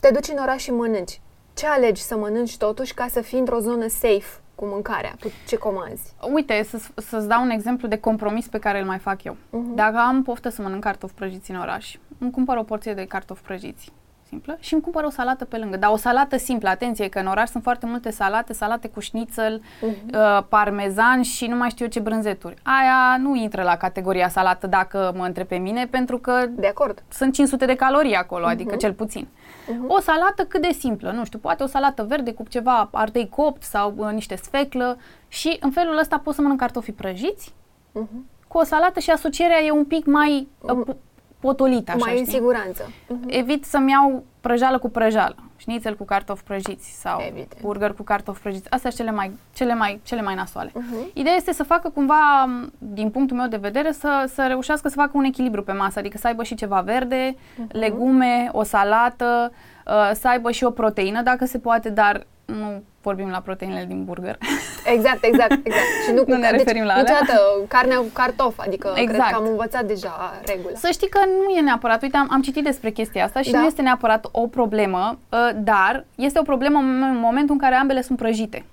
[0.00, 1.20] te duci în oraș și mănânci.
[1.54, 5.56] Ce alegi să mănânci totuși ca să fii într-o zonă safe cu mâncarea, cu ce
[5.56, 6.12] comanzi?
[6.32, 9.36] Uite, să, să-ți dau un exemplu de compromis pe care îl mai fac eu.
[9.50, 9.74] Mhm.
[9.74, 13.42] Dacă am poftă să mănânc cartofi prăjiți în oraș, îmi cumpăr o porție de cartofi
[13.42, 13.92] prăjiți
[14.28, 15.76] simplă și îmi cumpăr o salată pe lângă.
[15.76, 19.62] Dar o salată simplă, atenție, că în oraș sunt foarte multe salate, salate cu șnițel,
[19.80, 19.94] Mhm.
[20.14, 22.54] uh, parmezan și nu mai știu eu ce brânzeturi.
[22.62, 27.02] Aia nu intră la categoria salată dacă mă întreb pe mine, pentru că De acord.
[27.08, 28.50] sunt 500 de calorii acolo, Mhm.
[28.52, 29.28] adică cel puțin.
[29.86, 33.62] O salată cât de simplă, nu știu, poate o salată verde cu ceva ardei copt
[33.62, 37.54] sau uh, niște sfeclă și în felul ăsta pot să mănânc cartofii prăjiți
[37.92, 38.26] Mhm.
[38.48, 40.94] cu o salată și asocierea e un pic mai uh,
[41.38, 42.36] po- potolită, așa, mai în știi?
[42.36, 42.90] siguranță.
[43.08, 43.24] Mhm.
[43.26, 47.60] Evit să-mi iau prăjală cu prăjală, șnițel cu cartofi prăjiți sau Evident.
[47.60, 48.70] burger cu cartofi prăjiți.
[48.70, 50.70] Astea sunt cele mai, cele mai, cele mai nasoale.
[50.74, 50.94] Mhm.
[51.12, 54.94] Ideea este să facă cumva, m, din punctul meu de vedere, să, să reușească să
[54.94, 57.68] facă un echilibru pe masă, adică să aibă și ceva verde, Mhm.
[57.78, 59.52] legume, o salată,
[59.86, 64.04] uh, să aibă și o proteină dacă se poate, dar nu vorbim la proteinele din
[64.04, 64.38] burger.
[64.84, 65.86] Exact, exact, exact.
[66.06, 67.02] Și nu, cu Nu ne deci, referim la alea.
[67.02, 69.30] niciodată carnea cu cartof, adică cred Exact.
[69.30, 70.74] că am învățat deja regula.
[70.76, 73.58] Să știi că nu e neapărat, uite, am, am citit despre chestia asta și Da.
[73.58, 77.74] nu este neapărat o problemă, uh, dar este o problemă în în momentul în care
[77.74, 78.64] ambele sunt prăjite.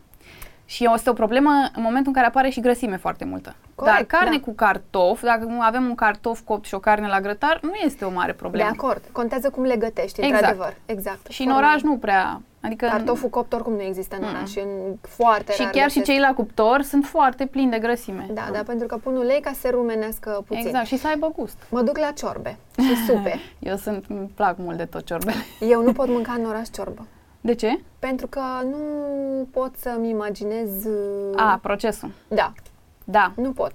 [0.65, 3.56] Și este o problemă în momentul în care apare și grăsime foarte multă.
[3.76, 4.43] Corect, dar carne da.
[4.43, 8.12] cu cartof, dacă avem un cartof copt și o carne la grătar, nu este o
[8.12, 8.69] mare De problemă.
[8.73, 9.02] acord.
[9.12, 10.34] Contează cum le gătești, Exact.
[10.41, 10.76] într-adevăr.
[10.86, 11.28] Exact.
[11.30, 11.67] Și în Forma.
[11.67, 12.41] oraș nu prea.
[12.65, 15.97] Adică Cartoful copt oricum nu există în oraș, e în foarte și rar chiar și
[15.99, 16.06] găsesc.
[16.06, 18.28] cei la cuptor sunt foarte plini de grăsime.
[18.34, 20.65] Da, da, pentru că pun ulei ca să se rumenească puțin.
[20.67, 21.58] Exact, și să aibă gust.
[21.69, 23.39] Mă duc la ciorbe și supe.
[23.69, 25.38] Eu sunt, îmi plac mult de tot ciorbele.
[25.73, 27.06] Eu nu pot mânca în oraș ciorbă.
[27.41, 27.80] De ce?
[27.99, 28.78] Pentru că nu
[29.51, 30.86] pot să-mi imaginez...
[30.86, 32.12] uh, A, procesul.
[32.28, 32.54] Da,
[33.04, 33.32] Da.
[33.36, 33.73] nu pot.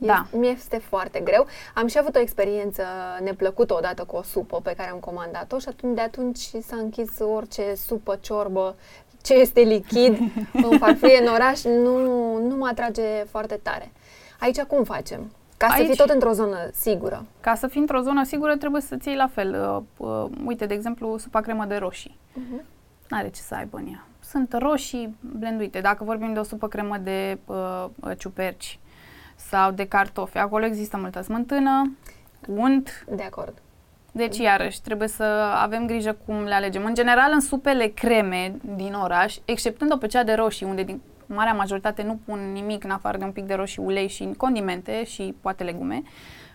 [0.00, 0.22] Da.
[0.24, 1.46] Este, mi este foarte greu.
[1.74, 2.82] Am și avut o experiență
[3.22, 7.18] neplăcută odată cu o supă pe care am comandat-o și atunci, de atunci s-a închis
[7.18, 8.74] orice supă, ciorbă,
[9.22, 10.18] ce este lichid
[10.70, 11.98] în farfurie în oraș, nu,
[12.38, 13.92] nu mă atrage foarte tare.
[14.40, 15.30] Aici cum facem?
[15.56, 17.26] Ca să Aici- fii tot într-o zonă sigură.
[17.40, 19.82] Ca să fii într-o zonă sigură, trebuie să-ți iei la fel.
[19.98, 22.18] Uh, uh, uite, de exemplu, supa cremă de roșii.
[22.32, 22.64] Mhm.
[23.08, 24.04] N-are ce să aibă în ea.
[24.20, 25.80] Sunt roșii blenduite.
[25.80, 28.78] Dacă vorbim de o supă cremă de uh, uh, ciuperci
[29.48, 31.96] sau de cartofi, acolo există multă smântână,
[32.48, 33.54] unt, De acord.
[34.12, 35.22] deci iarăși trebuie să
[35.62, 36.84] avem grijă cum le alegem.
[36.84, 41.52] În general, în supele creme din oraș, exceptând-o pe cea de roșii, unde din marea
[41.52, 45.34] majoritate nu pun nimic în afară de un pic de roșii, ulei și condimente și
[45.40, 46.10] poate legume, uh,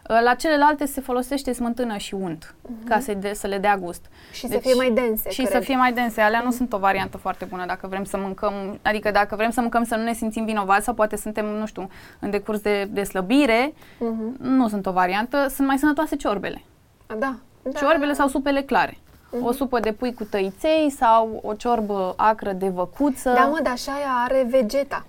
[0.08, 2.56] la celelalte se folosește smântână și unt
[2.88, 4.02] ca să, de, să le dea gust.
[4.32, 5.52] Și să Deci- fie mai dense, Și cred.
[5.54, 6.22] să fie mai dense.
[6.22, 9.62] Alea nu sunt o variantă foarte bună dacă vrem să mâncăm, adică dacă vrem să
[9.62, 11.90] mâncăm să nu ne simțim vinovați sau poate suntem, nu știu,
[12.20, 14.36] în decurs de, de slăbire, Mhm.
[14.40, 15.48] nu sunt o variantă.
[15.48, 16.62] Sunt mai sănătoase ciorbele.
[17.08, 17.16] Da.
[17.62, 17.72] da.
[17.80, 18.98] Ciorbele sau supele clare.
[19.32, 19.46] Mhm.
[19.46, 23.30] O supă de pui cu tăiței sau o ciorbă acră de văcuță.
[23.30, 25.06] Da, mă, dar și aia are vegeta.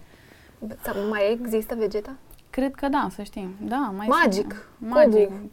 [0.82, 2.10] Sau mai există vegeta?
[2.56, 3.54] Cred că da, să știm.
[3.60, 5.24] Da, mai Magic, sunt- Magic.
[5.26, 5.50] cubul.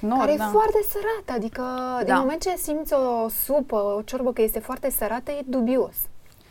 [0.00, 0.44] Nor, care da.
[0.44, 1.62] e foarte sărată, adică
[2.04, 2.18] din Da.
[2.18, 5.94] moment ce simți o supă, o ciorbă că este foarte sărată, e dubios.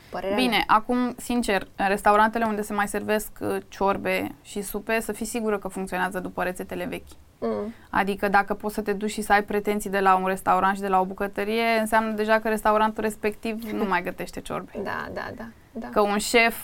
[0.10, 0.64] Părerea Bine, mea.
[0.68, 5.58] acum, sincer, în restaurantele unde se mai servesc uh, ciorbe și supe, să fii sigură
[5.58, 7.08] că funcționează după rețetele vechi.
[7.40, 7.74] Mm.
[7.90, 10.82] Adică dacă poți să te duci și să ai pretenții de la un restaurant și
[10.82, 14.72] de la o bucătărie, înseamnă deja că restaurantul respectiv nu mai gătește ciorbe.
[14.84, 15.46] Da, da, da.
[15.72, 15.88] da.
[15.88, 16.56] Că un șef...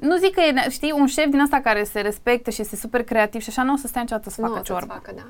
[0.00, 3.04] Nu zic că e, știi, un șef din asta care se respectă și este super
[3.04, 4.92] creativ și așa nu o să stea niciodată să nu facă o să-ți ciorbă.
[4.92, 5.22] facă, da.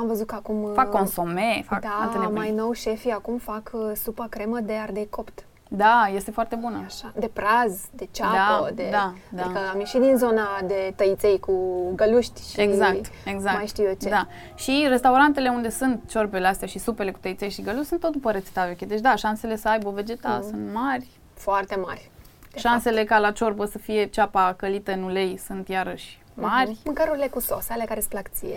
[0.00, 0.72] Am văzut că acum...
[0.74, 2.38] Fac uh, consome, fac alte Da, nebunii.
[2.40, 5.44] mai nou șefii acum fac uh, supa cremă de ardei copt.
[5.68, 6.82] Da, este foarte bună.
[6.86, 8.88] Așa, de praz, de ceapă, Da, de...
[8.90, 9.42] da, da.
[9.42, 11.52] Adică am ieșit din zona de tăiței cu
[11.94, 13.56] găluști și Exact, exact.
[13.56, 14.08] mai știu eu ce.
[14.08, 14.26] Da.
[14.54, 18.30] Și restaurantele unde sunt ciorbele astea și supele cu tăiței și găluși sunt tot după
[18.30, 18.84] rețeta veche.
[18.84, 20.48] Deci da, șansele să aibă o vegeta Mm.
[20.48, 21.06] sunt mari.
[21.34, 22.10] Foarte mari.
[22.56, 26.70] De Șansele ca la ciorbă să fie ceapa călită în ulei sunt iarăși mari.
[26.70, 26.80] Mhm.
[26.84, 28.56] Mâncărurile cu sos, ale care îți plac ție.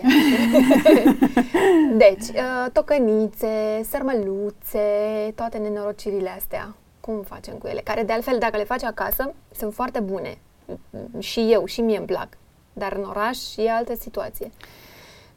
[2.04, 4.78] deci, uh, tocănițe, sărmăluțe,
[5.34, 6.74] toate nenorocirile astea.
[7.00, 7.80] Cum facem cu ele?
[7.80, 10.38] Care, de altfel, dacă le faci acasă, sunt foarte bune.
[11.18, 12.28] Și eu, și mie îmi plac.
[12.72, 14.50] Dar în oraș e altă situație.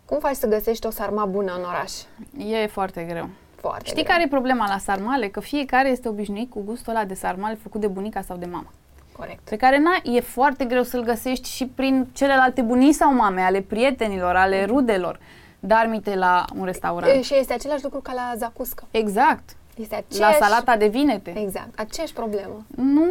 [0.06, 1.92] Cum faci să găsești o sarma bună în oraș?
[2.38, 3.30] E foarte greu.
[3.68, 4.14] Foarte Știi greu.
[4.14, 5.28] care e problema la sarmale?
[5.28, 8.72] Că fiecare este obișnuit cu gustul ăla de sarmale făcut de bunica sau de mama.
[9.18, 9.50] Corect.
[9.50, 13.62] Pe care na, e foarte greu să-l găsești și prin celelalte bunici sau mame, ale
[13.62, 15.20] prietenilor, ale rudelor.
[15.60, 17.12] Dar mite la un restaurant.
[17.14, 18.84] E, și este același lucru ca la zacuscă.
[18.92, 19.56] Exact.
[19.78, 20.38] Este La aceeași...
[20.38, 21.34] salata de vinete.
[21.38, 22.66] Exact, aceeași problemă.
[22.76, 23.06] Nu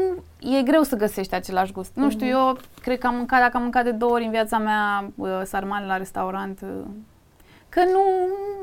[0.59, 1.91] e greu să găsești același gust.
[1.95, 2.35] Nu știu, Mhm.
[2.35, 5.29] eu cred că am mâncat, dacă am mâncat de două ori în viața mea uh,
[5.45, 6.69] sarmale la restaurant, uh,
[7.75, 8.01] că nu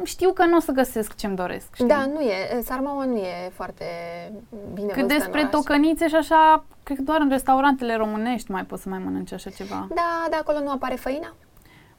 [0.03, 1.67] știu că nu o să găsesc ce-mi doresc.
[1.73, 1.87] Știi?
[1.87, 3.85] Da, nu e, sarmaua nu e foarte
[4.73, 5.51] bine Cât văzută despre în oraș.
[5.51, 9.49] tocănițe și așa, cred că doar în restaurantele românești mai poți să mai mănânci așa
[9.49, 9.87] ceva.
[9.95, 11.33] Da, de acolo nu apare făina?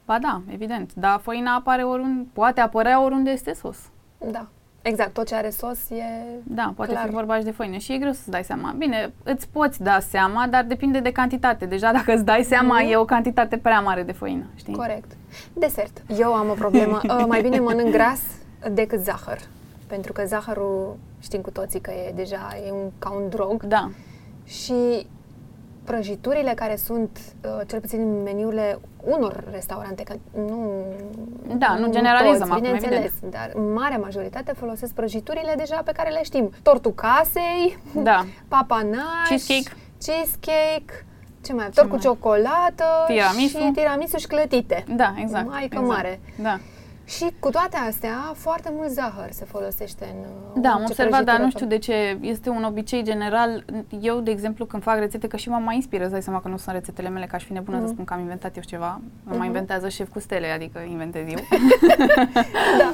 [0.05, 0.93] Ba da, evident.
[0.93, 3.77] Dar făina apare oriunde, poate apărea oriunde este sos.
[4.17, 4.47] Da.
[4.81, 6.03] Exact, tot ce are sos e...
[6.43, 7.05] Da, poate Clar.
[7.05, 8.73] fi vorba și de făină și e greu să-ți dai seama.
[8.77, 11.65] Bine, îți poți da seama, dar depinde de cantitate.
[11.65, 12.91] Deja dacă îți dai seama, Mhm.
[12.91, 14.73] e o cantitate prea mare de făină, știi?
[14.75, 15.11] Corect.
[15.53, 16.01] Desert.
[16.17, 16.99] Eu am o problemă.
[17.09, 18.21] Uh, mai bine mănânc gras
[18.71, 19.37] decât zahăr.
[19.87, 23.63] Pentru că zahărul, știm cu toții că e deja e un, ca un drog.
[23.63, 23.89] Da.
[24.45, 25.07] Și
[25.83, 30.13] prăjiturile care sunt, uh, cel puțin în meniurile unor restaurante, că
[30.47, 30.83] nu...
[31.57, 36.23] Da, nu generalizăm toți, acum, bineînțeles, dar marea majoritate folosesc prăjiturile deja pe care le
[36.23, 36.51] știm.
[36.63, 38.25] Tortul casei, Da.
[38.47, 39.75] papanaș, Cheesecake.
[39.99, 41.05] cheesecake,
[41.45, 41.69] ce mai?
[41.73, 42.01] Tort cu mai?
[42.03, 43.57] ciocolată Tiramisu.
[43.57, 44.83] și tiramisu și clătite.
[44.95, 45.49] Da, exact.
[45.49, 45.87] Maică exact.
[45.87, 46.19] mare.
[46.41, 46.59] Da.
[47.17, 50.19] Și cu toate astea, foarte mult zahăr se folosește în
[50.55, 51.65] uh, Da, am orice observat, dar nu prăjitură.
[51.65, 51.77] știu de
[52.21, 52.27] ce.
[52.27, 53.65] Este un obicei general.
[54.01, 56.47] Eu, de exemplu, când fac rețete, că și mă mai inspiră, îți dai seama că
[56.47, 57.85] nu sunt rețetele mele, ca aș fi nebună Mhm.
[57.85, 58.87] să spun că am inventat eu ceva.
[59.23, 59.37] Mă Mhm.
[59.37, 61.39] mai inventează șef cu stele, adică inventez eu.
[62.77, 62.93] Da.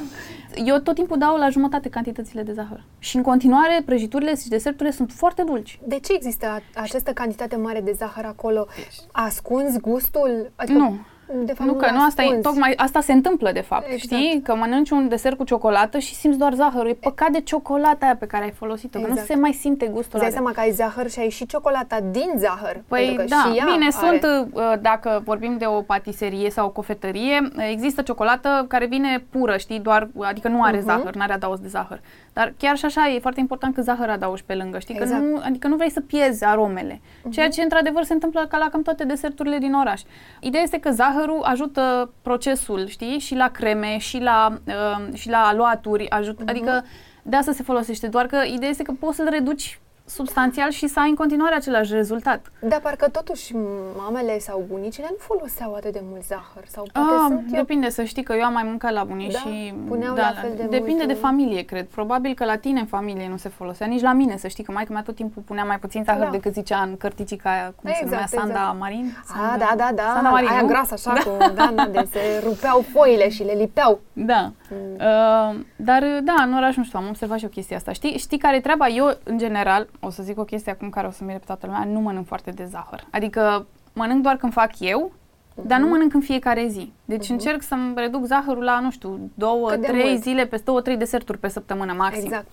[0.64, 2.84] Eu tot timpul dau la jumătate cantitățile de zahăr.
[2.98, 5.80] Și în continuare, prăjiturile și deserturile sunt foarte dulci.
[5.86, 8.66] De ce există a- această cantitate mare de zahăr acolo?
[9.12, 10.50] Ascunzi gustul?
[10.56, 10.96] Adică, Nu.
[11.44, 12.48] De fapt, Nu, că nu asta e, ascunzi.
[12.48, 14.00] tocmai asta se întâmplă de fapt, Exact.
[14.22, 14.40] știi?
[14.44, 16.88] Că mănânci un desert cu ciocolată și simți doar zahărul.
[16.88, 19.28] E păcat de ciocolata aia pe care ai folosit-o, că nu Exact.
[19.28, 20.34] se mai simte gustul Îți dai ăla.
[20.36, 22.82] seama că ai zahăr și ai și ciocolata din zahăr.
[22.88, 24.18] Păi pentru că da, și ea bine, are.
[24.18, 29.24] sunt, uh, dacă vorbim de o patiserie sau o cofetărie, uh, există ciocolată care vine
[29.30, 30.86] pură, știi, doar, adică nu are Mhm.
[30.86, 32.00] zahăr, nu are adaos de zahăr.
[32.38, 35.22] Dar chiar și așa e foarte important că zahăr adaugi pe lângă, știi, Exact.
[35.22, 35.32] Mhm.
[35.32, 37.00] că nu, adică nu vrei să pierzi aromele.
[37.30, 40.00] Ceea ce într-adevăr se întâmplă ca la cam toate deserturile din oraș.
[40.40, 45.38] Ideea este că zahărul ajută procesul, știi, și la creme, și la, uh, și la
[45.46, 46.48] aluaturi, ajut, Mhm.
[46.48, 46.84] adică
[47.22, 51.00] de asta se folosește, doar că ideea este că poți să-l reduci substanțial și să
[51.00, 52.46] ai în continuare același rezultat.
[52.60, 53.54] Dar parcă totuși
[53.96, 56.64] mamele sau bunicile nu foloseau atât de mult zahăr.
[56.66, 57.58] Sau poate Ah, sunt eu...
[57.58, 59.38] depinde, să știi că eu am mai mâncat la bunici Da?
[59.38, 59.74] și...
[59.88, 61.86] Puneau la fel de Depinde mult, de familie, cred.
[61.86, 64.72] Probabil că la tine în familie nu se folosea, nici la mine, să știi că
[64.72, 66.30] maica mea tot timpul punea mai puțin zahăr Da.
[66.30, 68.44] decât zicea în cărticica aia, cum se Exact, numea, exact.
[68.44, 69.12] Sanda Marin?
[69.52, 70.66] A, da, da, da, Sanda Marin, aia nu?
[70.66, 71.30] grasă așa, da.
[71.30, 74.00] cu, da, da, de se rupeau foile și le lipeau.
[74.12, 74.52] Da.
[74.70, 74.94] Mm.
[74.94, 77.92] Uh, dar, da, în oraș, nu știu, am observat și o chestie asta.
[77.92, 78.88] Știi, știi care e treaba?
[78.88, 81.66] Eu, în general, o să zic o chestie acum care o să mire pe toată
[81.66, 83.06] lumea, nu mănânc foarte de zahăr.
[83.10, 85.12] Adică mănânc doar când fac eu,
[85.54, 85.92] dar nu Mhm.
[85.94, 86.92] mănânc în fiecare zi.
[87.04, 90.22] Deci încerc să-mi reduc zahărul la, nu știu, două, Cât de trei mult?
[90.22, 92.24] zile, pe două, trei deserturi pe săptămână maxim.
[92.24, 92.46] Exact.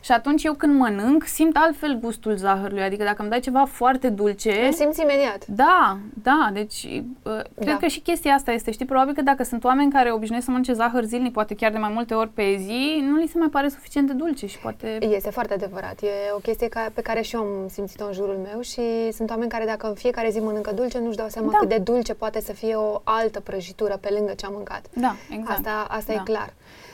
[0.00, 2.82] Și atunci eu când mănânc, simt altfel gustul zahărului.
[2.82, 4.64] Adică dacă îmi dai ceva foarte dulce...
[4.66, 5.46] Îl simți imediat.
[5.46, 6.82] Da, da, deci
[7.22, 7.76] uh, cred Da.
[7.76, 10.72] că și chestia asta este, știi, probabil că dacă sunt oameni care obișnuiesc să mănânce
[10.72, 13.68] zahăr zilnic, poate chiar de mai multe ori pe zi, nu li se mai pare
[13.68, 14.98] suficient de dulce și poate...
[15.00, 16.02] Este foarte adevărat.
[16.02, 19.30] E o chestie ca, pe care și eu am simțit-o în jurul meu și sunt
[19.30, 21.58] oameni care dacă în fiecare zi mănâncă dulce, nu-și dau seama Da.
[21.58, 24.84] cât de dulce poate să fie o altă prăjitură pe lângă ce a mâncat.
[24.92, 25.50] Da, exact.
[25.50, 26.20] Asta, asta da.
[26.20, 26.52] e clar.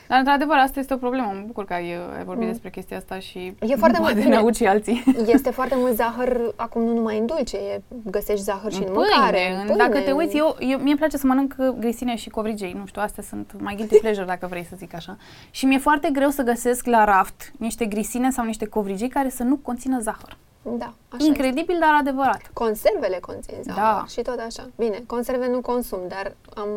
[0.08, 1.32] Dar, într-adevăr, asta este o problemă.
[1.34, 2.50] Mă bucur că ai, ai vorbit Mm.
[2.50, 4.28] despre chestia asta și E foarte mult, poate bine.
[4.28, 5.04] ne aud și alții.
[5.26, 9.50] Este foarte mult zahăr, acum nu numai în dulce, e, găsești zahăr și în, mâncare.
[9.52, 12.16] în în, pâine, dacă te în- uiți, eu, eu, mie îmi place să mănânc grisine
[12.16, 15.16] și covrigei, nu știu, astea sunt mai guilty pleasure, dacă vrei să zic așa.
[15.50, 19.42] Și mi-e foarte greu să găsesc la raft niște grisine sau niște covrigei care să
[19.42, 20.36] nu conțină zahăr.
[20.68, 22.40] Da, așa Incredibil, dar adevărat.
[22.52, 24.04] Conservele conțin zahăr Da.
[24.08, 24.68] și tot așa.
[24.76, 26.68] Bine, conserve nu consum, dar am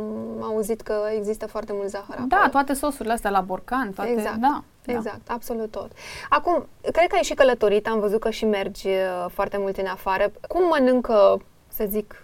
[0.42, 2.52] auzit că există foarte mult zahăr Da, acolo.
[2.52, 4.36] toate sosurile astea la borcan, toate, Exact.
[4.36, 4.64] da.
[4.86, 5.92] Exact, absolut tot.
[6.30, 9.86] Acum, cred că ai și călătorit, am văzut că și mergi uh, foarte mult în
[9.86, 10.32] afară.
[10.48, 12.24] Cum mănâncă, să zic,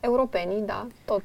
[0.00, 1.22] europenii, da, tot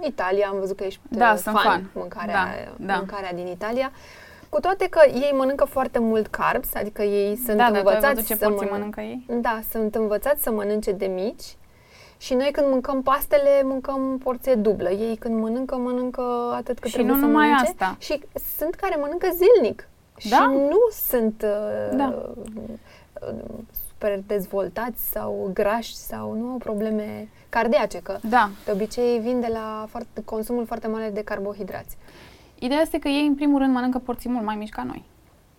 [0.00, 1.90] Italia, am văzut că ești Da, uh, sunt fan, fan.
[1.94, 2.94] Mâncarea, Da, da.
[2.96, 3.90] mâncarea din Italia.
[4.52, 8.34] Cu toate că ei mănâncă foarte mult carbs, adică ei sunt da, da, învățați ce
[8.36, 8.70] să porții mănânce.
[8.70, 9.26] mănâncă ei?
[9.40, 11.56] Da, sunt învățați să mănânce de mici
[12.18, 14.90] și noi când mâncăm pastele, mâncăm porție dublă.
[14.90, 16.22] Ei când mănâncă, mănâncă
[16.54, 17.70] atât cât Și trebuie nu să numai mănânce.
[17.70, 17.96] asta.
[17.98, 18.22] Și
[18.56, 19.88] sunt care mănâncă zilnic.
[20.30, 20.36] Da?
[20.36, 22.14] Și nu sunt uh, Da.
[23.20, 23.32] uh,
[23.88, 28.50] super dezvoltați sau grași sau nu au probleme cardiace, că Da.
[28.64, 31.96] de obicei vin de la foarte, consumul foarte mare de carbohidrați.
[32.64, 35.04] Ideea este că ei, în primul rând, mănâncă porții mult mai mici ca noi.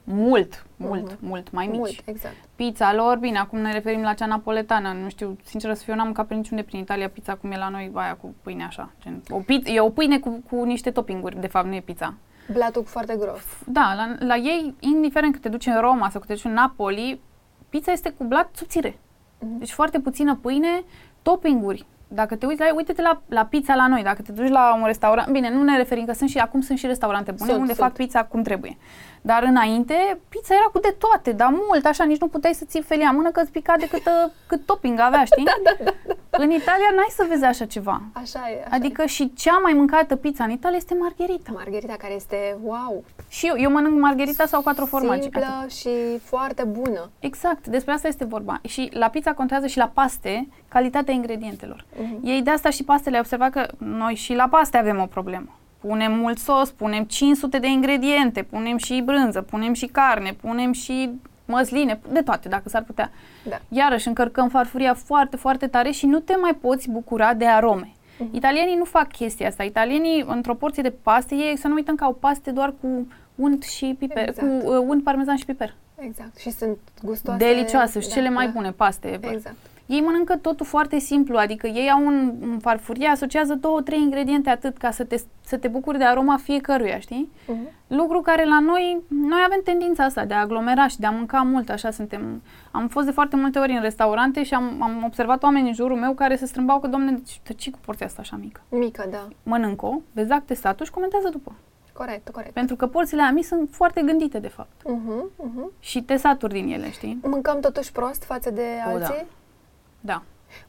[0.04, 1.18] Mult, mult, Mhm.
[1.20, 1.78] mult mai mici.
[1.78, 2.36] Mult, exact.
[2.56, 6.06] Pizza lor, bine, acum ne referim la cea napoletană, nu știu, sincer să fiu, n-am
[6.06, 9.22] mâncat pe niciunde prin Italia pizza cum e la noi, aia cu pâine așa, gen,
[9.30, 12.14] o pizza, e o pâine cu, cu niște toppinguri, de fapt, nu e pizza.
[12.52, 13.42] Blatul foarte gros.
[13.66, 16.54] Da, la, la ei, indiferent că te duci în Roma sau că te duci în
[16.54, 17.22] Napoli,
[17.70, 18.98] pizza este cu blat subțire.
[19.40, 19.58] Mhm.
[19.60, 20.84] Deci foarte puțină pâine,
[21.22, 21.86] toppinguri.
[22.14, 24.86] Dacă te uiți la uite-te la, la pizza la noi, dacă te duci la un
[24.86, 27.74] restaurant, bine, nu ne referim că sunt și acum sunt și restaurante bune Sunt, unde
[27.74, 27.88] sunt.
[27.88, 28.78] fac pizza cum trebuie.
[29.26, 32.82] Dar înainte, pizza era cu de toate, dar mult, așa, nici nu puteai să ții
[32.82, 35.44] felia în mână că îți pica de cât, uh, cât topping avea, știi?
[35.50, 38.02] da, da, da, În Italia n-ai să vezi așa ceva.
[38.14, 38.60] Așa e.
[38.66, 41.50] Așa Adică și cea mai mâncată pizza în Italia este margherita.
[41.52, 41.54] e.
[41.56, 45.28] Margherita care este wow, Și eu, eu mănânc margherita sau quattro formaggi.
[45.28, 45.42] atât.
[45.44, 47.10] simplă și foarte bună.
[47.20, 48.60] Exact, despre asta este vorba.
[48.68, 51.86] Și la pizza contează și la paste calitatea ingredientelor.
[52.02, 52.20] Mhm.
[52.24, 55.50] Ei de asta și pastele, ai observat că noi și la paste avem o problemă.
[55.88, 61.10] Punem mult sos, punem 500 de ingrediente, punem și brânză, punem și carne, punem și
[61.46, 63.12] măsline, de toate, dacă s-ar putea.
[63.50, 63.60] Da.
[63.70, 67.92] Iarăși încărcăm farfuria foarte, foarte tare și nu te mai poți bucura de arome.
[68.18, 68.36] Mhm.
[68.36, 69.64] Italienii nu fac chestia asta.
[69.64, 73.64] Italienii, într-o porție de paste, ei să nu uităm că au paste doar cu unt
[73.64, 74.48] și piper, Exact.
[74.48, 75.74] cu uh, unt parmezan și piper.
[75.96, 76.38] Exact.
[76.38, 77.46] Și sunt gustoase.
[77.46, 78.52] Delicioase și da, cele mai da.
[78.52, 79.32] bune paste ever.
[79.32, 79.56] Exact.
[79.94, 84.50] Ei mănâncă totul foarte simplu, adică ei au un, un farfurie, asociază două, trei ingrediente
[84.50, 87.32] atât ca să te, să te bucuri de aroma fiecăruia, știi?
[87.48, 87.68] Mhm.
[87.88, 91.42] Lucru care la noi, noi avem tendința asta de a aglomera și de a mânca
[91.42, 92.42] mult, așa suntem.
[92.72, 95.98] Am fost de foarte multe ori în restaurante și am, am observat oameni în jurul
[95.98, 98.62] meu care se strâmbau că, domne, ce, ce cu porția asta așa mică?
[98.70, 99.28] Mică, da.
[99.44, 101.52] Mănânc-o, vezi acte statul și comentează după.
[101.94, 102.54] Corect, corect.
[102.54, 104.82] Pentru că porțiile a mici sunt foarte gândite, de fapt.
[104.86, 105.72] Mhm, mhm.
[105.80, 107.20] Și te saturi din ele, știi?
[107.24, 109.06] Mâncăm totuși prost față de O, da.
[109.06, 109.16] alții?
[109.18, 109.26] Da.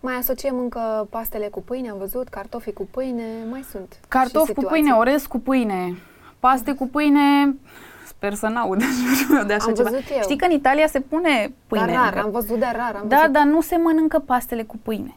[0.01, 3.99] Mai asociem încă pastele cu pâine, am văzut, cartofii cu pâine, mai sunt.
[4.09, 4.83] Cartofi și cu situații.
[4.83, 5.99] pâine, orez cu pâine,
[6.39, 7.55] paste cu pâine,
[8.07, 8.79] sper să n-aud
[9.47, 9.89] de așa Am ceva.
[9.91, 10.21] văzut eu.
[10.23, 11.87] Știi că în Italia se pune pâine.
[11.87, 12.25] Dar rar, încă.
[12.25, 12.95] am văzut de rar.
[12.95, 13.33] Am da, văzut.
[13.33, 15.15] dar nu se mănâncă pastele cu pâine.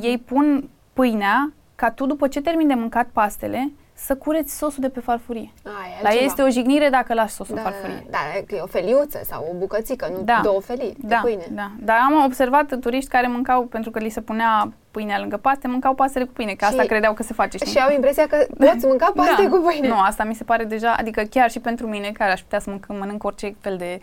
[0.00, 3.72] Ei pun pâinea ca tu după ce termini de mâncat pastele
[4.04, 5.50] să cureți sosul de pe farfurie.
[5.64, 6.24] Aia, e La ei altceva.
[6.24, 8.06] este o jignire dacă lași sosul da, în farfurie.
[8.10, 10.40] Da, da, că e o feliuță sau o bucățică, nu Da.
[10.42, 11.46] două felii de Da, pâine.
[11.50, 11.70] da.
[11.78, 15.94] Dar am observat turiști care mâncau, pentru că li se punea pâinea lângă paste, mâncau
[15.94, 17.70] pastele cu pâine, că Și- asta credeau că se face, știi?
[17.70, 19.48] Și au impresia că poți mânca paste da.
[19.48, 19.88] cu pâine.
[19.88, 22.70] Nu, asta mi se pare deja, adică chiar și pentru mine, care aș putea să
[22.70, 24.00] mânc, mănânc orice fel de,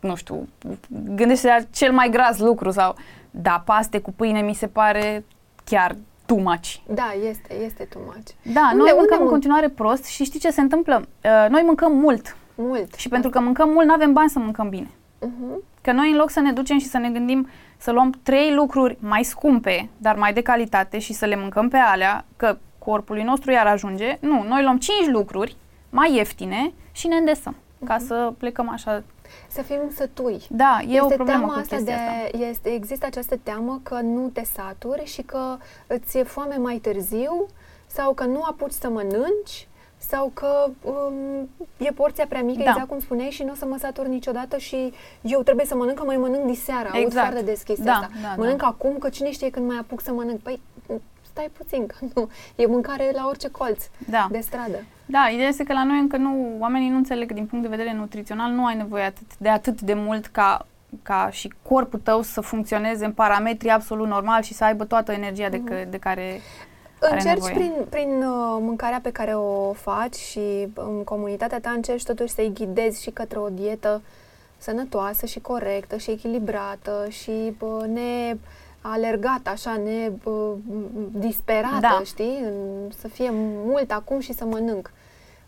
[0.00, 0.48] nu știu,
[1.14, 2.94] gândește la cel mai gras lucru sau,
[3.30, 5.24] da, paste cu pâine mi se pare
[5.64, 5.94] chiar
[6.26, 6.74] too much.
[6.88, 8.28] Da, este, este too much.
[8.54, 11.06] Da, Unde- noi unde mâncăm în mânc- continuare prost și știi ce se întâmplă?
[11.24, 12.94] Uh, noi mâncăm mult Mult.
[12.94, 14.90] și pentru că mâncăm mult, nu avem bani să mâncăm bine.
[15.20, 15.62] Mhm.
[15.80, 18.96] Că noi în loc să ne ducem și să ne gândim să luăm trei lucruri
[19.00, 23.50] mai scumpe, dar mai de calitate și să le mâncăm pe alea, că corpului nostru
[23.50, 25.56] iar ajunge, nu, noi luăm cinci lucruri
[25.90, 29.02] mai ieftine și ne îndesăm ca să plecăm așa.
[29.48, 30.42] Să fim sătui.
[30.50, 32.00] Da, e este o problemă teama cu asta chestia de,
[32.32, 32.44] asta.
[32.44, 35.56] Este, există această teamă că nu te saturi și că
[35.86, 37.46] îți e foame mai târziu
[37.86, 42.70] sau că nu apuci să mănânci sau că um, e porția prea mică, Da.
[42.70, 45.98] exact cum spuneai, și nu o să mă satur niciodată și eu trebuie să mănânc,
[45.98, 46.88] că mai mănânc diseară.
[46.92, 47.26] Aud Exact.
[47.26, 48.08] foarte des chestia Da, asta.
[48.22, 48.66] da, mănânc da.
[48.66, 50.40] acum, că cine știe când mai apuc să mănânc.
[50.40, 50.60] Păi,
[51.34, 52.28] stai puțin, că nu.
[52.56, 54.28] E mâncare la orice colț Da.
[54.30, 54.84] de stradă.
[55.06, 57.76] Da, ideea este că la noi încă nu, oamenii nu înțeleg că din punct de
[57.76, 60.66] vedere nutrițional nu ai nevoie atât, de atât de mult ca
[61.02, 65.48] ca și corpul tău să funcționeze în parametri absolut normal și să aibă toată energia
[65.48, 66.40] de, că, de care
[67.00, 67.54] are Încerci nevoie.
[67.54, 72.52] prin, prin uh, mâncarea pe care o faci și în comunitatea ta încerci totuși să-i
[72.54, 74.02] ghidezi și către o dietă
[74.58, 78.36] sănătoasă și corectă și echilibrată și bă, ne
[78.86, 80.54] alergată, așa, ne bă,
[81.12, 82.00] disperată, Da.
[82.04, 82.38] știi?
[82.44, 83.28] În, să fie
[83.66, 84.90] mult acum și să mănânc.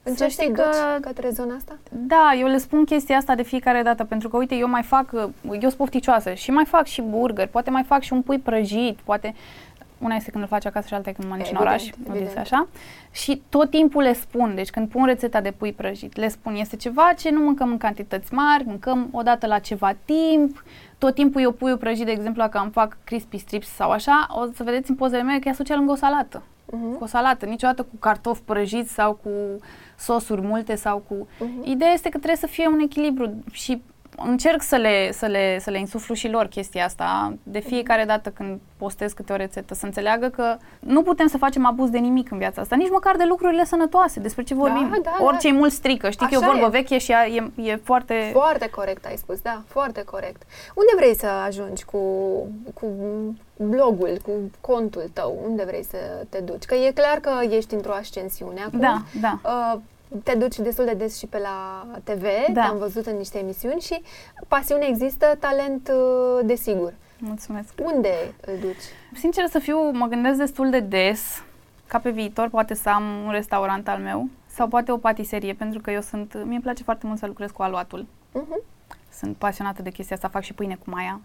[0.03, 1.77] Încerci știi să-i că- duci către zona asta?
[1.89, 5.11] Da, eu le spun chestia asta de fiecare dată, pentru că, uite, eu mai fac,
[5.13, 5.23] uh,
[5.53, 8.99] eu sunt pofticioasă și mai fac și burgeri, poate mai fac și un pui prăjit,
[9.05, 9.35] poate,
[9.99, 12.17] una este când îl faci acasă și alta e când mănânci în Evident, oraș, evident.
[12.17, 12.39] evident.
[12.39, 12.69] așa.
[13.11, 16.77] Și tot timpul le spun, deci când pun rețeta de pui prăjit, le spun, este
[16.77, 20.65] ceva ce nu mâncăm în cantități mari, mâncăm o dată la ceva timp,
[20.99, 24.45] tot timpul eu puiul prăjit, de exemplu, dacă îmi fac crispy strips sau așa, o
[24.55, 26.43] să vedeți în pozele mele că e asociat lângă o salată.
[26.71, 29.31] cu o salată, niciodată cu cartofi prăjiți sau cu
[29.99, 31.29] sosuri multe sau cu...
[31.41, 31.71] Mhm.
[31.71, 33.83] Ideea este că trebuie să fie un echilibru și
[34.17, 38.31] încerc să le, să, le, să le insuflu și lor chestia asta de fiecare dată
[38.31, 42.31] când postez câte o rețetă, să înțeleagă că nu putem să facem abuz de nimic
[42.31, 44.99] în viața asta, nici măcar de lucrurile sănătoase, despre ce vorbim.
[45.03, 45.55] da, Orice da.
[45.55, 46.79] e mult strică, știi că e o Așa vorbă e.
[46.79, 48.31] veche și ea e, e foarte...
[48.33, 50.43] Foarte corect ai spus, da, foarte corect.
[50.75, 51.99] Unde vrei să ajungi cu,
[52.75, 52.87] cu
[53.57, 55.39] blogul, cu contul tău?
[55.49, 55.97] Unde vrei să
[56.29, 56.65] te duci?
[56.65, 58.81] Că e clar că ești într-o ascensiune acum.
[58.81, 59.39] Da, da.
[59.45, 59.81] Uh,
[60.23, 62.63] te duci destul de des și pe la TV, Da.
[62.63, 64.03] te-am văzut în niște emisiuni și
[64.49, 66.95] pasiune există, talent uh, desigur.
[67.19, 67.73] Mulțumesc.
[67.83, 68.83] Unde îl duci?
[69.15, 71.43] Sincer să fiu, mă gândesc destul de des
[71.87, 75.81] ca pe viitor poate să am un restaurant al meu sau poate o patiserie, pentru
[75.81, 78.07] că eu sunt, mie îmi place foarte mult să lucrez cu aluatul.
[78.35, 78.65] Uh-huh.
[79.13, 81.21] Sunt pasionată de chestia asta, fac și pâine cu maia.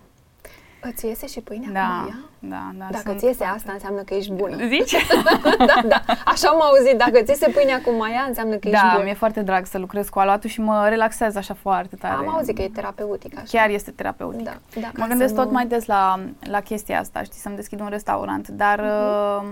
[0.83, 2.15] Îți iese și pâinea Da, cu maia?
[2.39, 2.85] da, da.
[2.91, 4.55] Dacă sunt ți iese foarte- asta, înseamnă că ești bună.
[4.67, 4.95] Zici?
[5.69, 6.01] da, da.
[6.25, 6.97] Așa am auzit.
[6.97, 9.03] Dacă ți iese pâinea cu maia, înseamnă că ești da, bună.
[9.03, 12.13] mi-e foarte drag să lucrez cu aluatul și mă relaxează așa foarte tare.
[12.13, 13.45] Am auzit că e terapeutic așa.
[13.49, 14.43] Chiar este terapeutic.
[14.43, 17.39] Da, da, ca Mă gândesc să tot nu- mai des la, la chestia asta, știi,
[17.39, 19.47] să-mi deschid un restaurant, dar uh,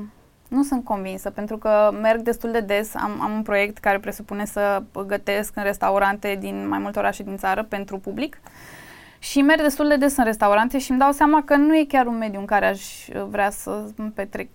[0.48, 4.46] nu sunt convinsă, pentru că merg destul de des, am, am un proiect care presupune
[4.46, 8.38] să gătesc în restaurante din mai multe orașe din țară pentru public
[9.20, 12.06] și merg destul de des în restaurante și îmi dau seama că nu e chiar
[12.06, 14.48] un mediu în care aș uh, vrea să îmi petrec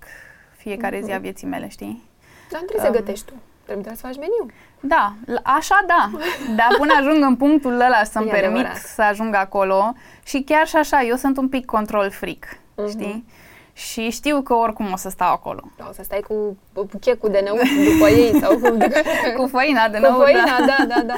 [0.57, 2.03] fiecare zi a vieții mele, știi?
[2.51, 3.33] Dar nu trebuie Um, să gătești tu.
[3.65, 4.47] Trebuie să faci meniu.
[4.81, 6.11] Da, l- așa da.
[6.57, 8.77] Dar până ajung în punctul ăla să-mi E permit adevărat.
[8.77, 9.93] să ajung acolo
[10.25, 12.89] și chiar și așa, eu sunt un pic control freak, Mhm.
[12.89, 13.25] știi?
[13.73, 15.61] Și știu că oricum o să stau acolo.
[15.77, 16.57] Da, o să stai cu
[17.01, 18.77] checul de năut după ei sau cu,
[19.37, 20.21] Cu făina de cu nou.
[20.21, 21.03] făina, da, da, da.
[21.03, 21.15] Da,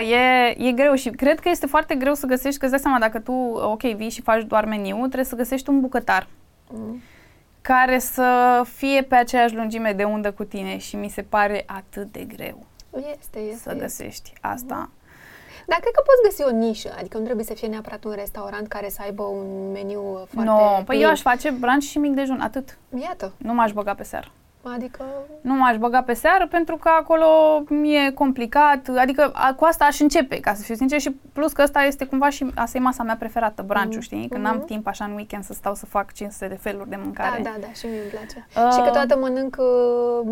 [0.00, 2.98] e, e greu și cred că este foarte greu să găsești, că îți dai seama,
[2.98, 6.26] dacă tu, ok, vii și faci doar meniu, trebuie să găsești un bucătar
[6.72, 7.00] Mm.
[7.62, 12.12] care să fie pe aceeași lungime de undă cu tine și mi se pare atât
[12.12, 13.56] de greu Este, este.
[13.62, 13.80] să este.
[13.80, 14.90] găsești asta.
[15.66, 18.68] Dar cred că poți găsi o nișă, adică nu trebuie să fie neapărat un restaurant
[18.68, 21.00] care să aibă un meniu foarte Nu, no, păi plin.
[21.02, 22.78] eu aș face brunch și mic dejun, atât.
[23.02, 24.30] Iată, Nu m-aș băga pe seară.
[24.62, 25.04] Adică...
[25.40, 27.26] Nu m-aș băga pe seară pentru că acolo
[28.06, 31.62] e complicat, adică a, cu asta aș începe, ca să fiu sincer, și plus că
[31.62, 34.00] asta este cumva și asta e masa mea preferată, brunch Mhm.
[34.00, 34.28] știi?
[34.28, 34.52] Când Mhm.
[34.52, 37.40] am timp așa în weekend să stau să fac 500 de feluri de Da, mâncare.
[37.42, 38.46] da, da, și mie îmi place.
[38.66, 38.72] Uh.
[38.72, 39.66] Și câteodată mănânc uh,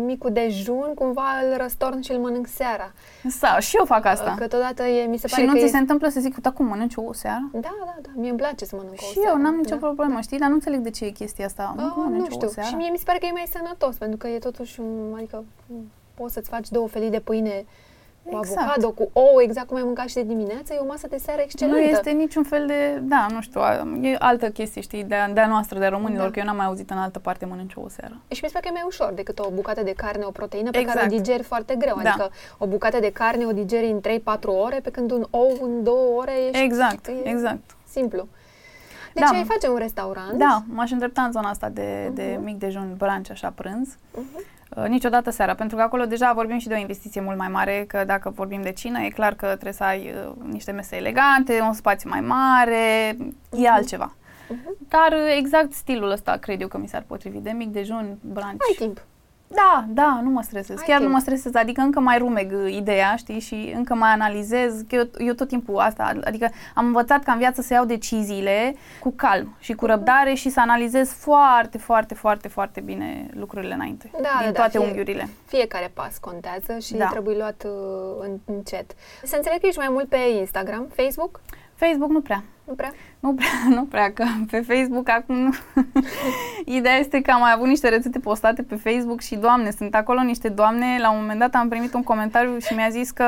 [0.05, 2.91] micul dejun, cumva îl răstorn și îl mănânc seara.
[3.27, 4.29] Sau, și eu fac asta.
[4.29, 5.67] Uh, Câteodată e, mi se și pare nu că ți e...
[5.67, 7.49] se întâmplă să zic, uite, acum mănânci o seară?
[7.53, 9.29] Da, da, da, mie îmi place să mănânc o Și seară.
[9.29, 9.85] eu n-am nicio da.
[9.85, 10.39] problemă, știi?
[10.39, 11.73] Dar nu înțeleg de ce e chestia asta.
[11.77, 12.47] Uh, nu nu mănânci știu.
[12.47, 12.69] o seară.
[12.69, 15.43] Și mie mi se pare că e mai sănătos, pentru că e totuși un, adică
[15.67, 15.73] m,
[16.13, 17.65] poți să-ți faci două felii de pâine
[18.23, 18.59] cu Exact.
[18.59, 21.41] avocado, cu ouă, exact cum ai mâncat și de dimineață, e o masă de seară
[21.41, 21.79] excelentă.
[21.79, 25.47] Nu este niciun fel de, da, nu știu, a- e altă chestie, știi, de-a, de-a
[25.47, 26.31] noastră, de a românilor, Da.
[26.31, 28.13] că eu n-am mai auzit în altă parte mănânci o seară.
[28.27, 30.69] Și mi se pare că e mai ușor decât o bucată de carne, o proteină
[30.71, 31.11] pe care Exact.
[31.11, 31.99] o digeri foarte greu.
[32.03, 32.09] Da.
[32.09, 35.83] Adică o bucată de carne o digeri în 3-4 ore, pe când un ou în
[35.83, 37.75] 2 ore ești Exact, e exact.
[37.87, 38.27] simplu.
[39.19, 39.37] Deci Da.
[39.37, 40.31] ai face un restaurant.
[40.37, 42.43] Da, m-aș îndrepta în zona asta de, de Mhm.
[42.43, 43.95] mic dejun, brunch, așa, prânz.
[43.95, 44.57] Uh-huh.
[44.77, 47.85] Uh, niciodată seara, pentru că acolo deja vorbim și de o investiție mult mai mare,
[47.87, 51.61] că dacă vorbim de cină, e clar că trebuie să ai uh, niște mese elegante,
[51.61, 53.17] un spațiu mai mare,
[53.51, 54.13] e altceva.
[54.49, 54.75] Mhm.
[54.87, 58.45] Dar uh, exact stilul ăsta cred eu că mi s-ar potrivi, de mic dejun, brunch.
[58.67, 59.01] Ai timp.
[59.51, 60.77] Da, da, nu mă stresez.
[60.77, 61.09] Ai Chiar timp.
[61.09, 64.81] nu mă stresez, adică încă mai rumeg uh, ideea, știi, și încă mai analizez.
[64.87, 68.75] Că eu, eu tot timpul asta, adică am învățat ca în viață să iau deciziile
[68.99, 74.09] cu calm și cu răbdare și să analizez foarte, foarte, foarte, foarte bine lucrurile înainte,
[74.11, 75.29] Da, din da, toate fie- unghiurile.
[75.45, 77.05] Fiecare pas contează și Da.
[77.07, 77.71] trebuie luat uh,
[78.19, 78.91] în, încet.
[79.23, 81.41] Să înțeleg că ești mai mult pe Instagram, Facebook?
[81.75, 82.43] Facebook nu prea.
[82.69, 82.93] Nu prea?
[83.19, 85.49] Nu prea, nu prea, că pe Facebook acum nu.
[86.77, 90.21] Ideea este că am mai avut niște rețete postate pe Facebook și, doamne, sunt acolo
[90.21, 90.97] niște doamne.
[90.99, 93.23] La un moment dat am primit un comentariu și mi-a zis că,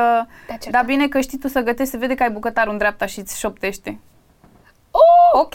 [0.46, 0.80] Te-a certat.
[0.80, 3.18] da bine că știi tu să gătești, se vede că ai bucătarul în dreapta și
[3.18, 3.98] îți șoptește.
[4.90, 5.40] Oh!
[5.40, 5.54] Ok.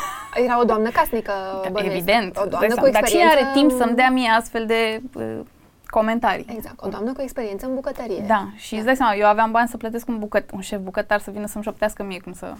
[0.44, 1.32] Era o doamnă casnică,
[1.72, 1.96] bănuiesc.
[1.96, 2.36] Evident.
[2.36, 3.36] O doamnă Dar cu cine experiență.
[3.36, 5.38] are timp să-mi dea mie astfel de uh,
[5.86, 6.46] comentarii?
[6.56, 8.24] Exact, o doamnă cu experiență în bucătărie.
[8.26, 11.20] Da, și îți dai seama, eu aveam bani să plătesc un, bucăt, un șef bucătar
[11.20, 12.54] să vină să-mi șoptească mie cum să...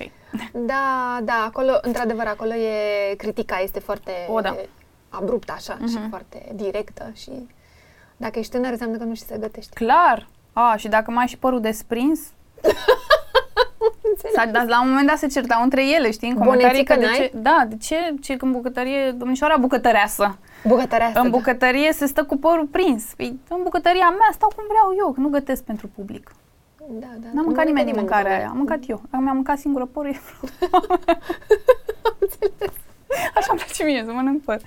[0.00, 0.10] Ok.
[0.52, 4.56] Da, da, acolo, într-adevăr, acolo e, critica este foarte O, da.
[5.08, 6.08] abruptă așa și Mhm.
[6.08, 7.30] foarte directă și
[8.16, 9.74] dacă ești tânăr înseamnă că nu știi să gătești.
[9.74, 10.28] Clar.
[10.52, 12.20] A, și dacă mai ai și părul desprins,
[14.10, 14.34] Înțeleg.
[14.36, 16.98] Sa, dar la un moment dat se certau între ele, știi, în comentarii Bonețică că
[17.00, 17.14] de n-ai?
[17.16, 21.36] ce, da, de ce, ce în bucătărie, domnișoara bucătăreasă, Bucătăreasă, în da.
[21.36, 23.04] bucătărie se stă cu părul prins.
[23.16, 26.30] Păi, în bucătăria mea stau cum vreau eu, că nu gătesc pentru public.
[26.90, 29.00] Da, da, N-am mâncat nu nimeni din nimeni mâncarea după aia, am mâncat eu.
[29.10, 30.20] Dacă mi-am mâncat singură părul, e-
[33.34, 34.60] Așa îmi place mie să mănânc păr.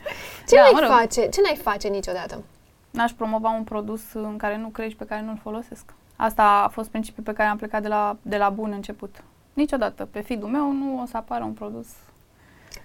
[0.48, 0.90] Ce Da, n-ai mă rog.
[0.90, 1.30] face?
[1.30, 2.44] Ce n-ai face niciodată?
[2.92, 5.84] N-aș promova un produs în care nu crezi pe care nu-l folosesc.
[6.16, 9.24] Asta a fost principiul pe care am plecat de la, de la bun început.
[9.54, 10.06] Niciodată.
[10.12, 11.88] Pe feed-ul meu nu o să apară un produs.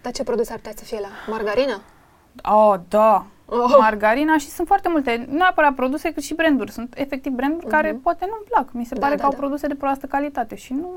[0.03, 1.09] Dar ce produs ar putea să fie la?
[1.33, 1.81] Margarină?
[2.43, 3.25] Oh, da!
[3.49, 3.75] Oh.
[3.79, 6.71] Margarina și sunt foarte multe, nu neapărat produse, cât și branduri.
[6.71, 8.01] Sunt efectiv branduri care Mhm.
[8.03, 8.73] poate nu-mi plac.
[8.73, 9.37] Mi se Da, pare da, că au da.
[9.39, 10.91] produse de proastă calitate și nu,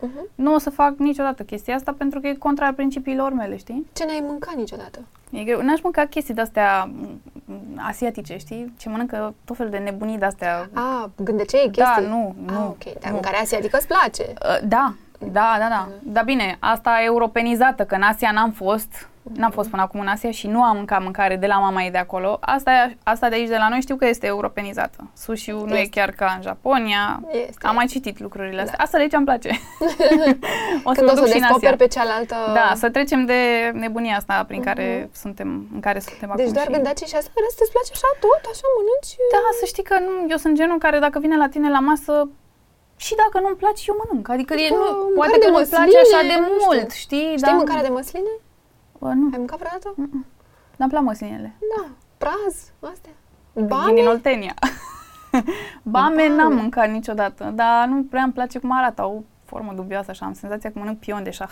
[0.00, 0.28] Mhm.
[0.34, 3.86] nu o să fac niciodată chestia asta pentru că e contra principiilor mele, știi?
[3.92, 4.98] Ce n-ai mâncat niciodată?
[5.30, 5.62] E greu.
[5.62, 7.20] N-aș mânca chestii de-astea m,
[7.88, 8.74] asiatice, știi?
[8.78, 10.68] Ce mănâncă tot felul de nebunii de-astea.
[10.72, 12.02] A, gândecei, chestii?
[12.04, 12.52] Da, nu, nu.
[12.58, 12.84] Ah, ok.
[12.84, 13.12] Dar nu.
[13.12, 14.22] mâncarea asiatică îți place?
[14.22, 15.88] Uh, Da, da, da, da.
[16.02, 20.06] Dar bine, asta e europenizată, că în Asia n-am fost, n-am fost până acum în
[20.06, 22.38] Asia și nu am mâncat mâncare de la mama ei de acolo.
[22.40, 25.10] Asta, e- asta de aici, de la noi, știu că este europenizată.
[25.16, 25.88] sushi nu e Este.
[26.00, 27.20] chiar ca în Japonia.
[27.48, 27.66] Este.
[27.66, 28.74] Am mai citit lucrurile astea.
[28.76, 28.82] Da.
[28.84, 29.48] Asta de aici îmi place.
[30.88, 31.76] o să Când mă o să duc o și în descoperi Asia.
[31.76, 32.36] pe cealaltă...
[32.58, 33.40] Da, să trecem de
[33.74, 36.52] nebunia asta prin care suntem, în care suntem Deci acum.
[36.52, 36.72] doar și...
[36.72, 39.12] gândaci și asta, în rest îți place așa tot, așa mănânci?
[39.34, 42.14] Da, să știi că nu, eu sunt genul care dacă vine la tine la masă,
[43.06, 44.26] și dacă nu-mi place, eu mănânc.
[44.34, 46.64] Adică e, Că nu, mâncare poate de că nu-mi place măsline, așa de nu știu.
[46.66, 47.28] mult, știi?
[47.40, 48.32] Știi dar- mâncarea de măsline?
[49.04, 49.94] Bă, nu, Ai mâncat vreodată?
[50.76, 51.56] n-am plac măslinele.
[51.76, 51.88] Da.
[52.18, 52.54] Praz,
[52.92, 53.12] astea.
[53.52, 54.00] Din Bame?
[54.00, 54.54] Oltenia.
[55.82, 56.28] Bame Bame.
[56.28, 59.02] n-am mâncat niciodată, dar nu prea îmi place cum arată.
[59.02, 61.50] Au o formă dubioasă așa, am senzația că mănânc pion de șah.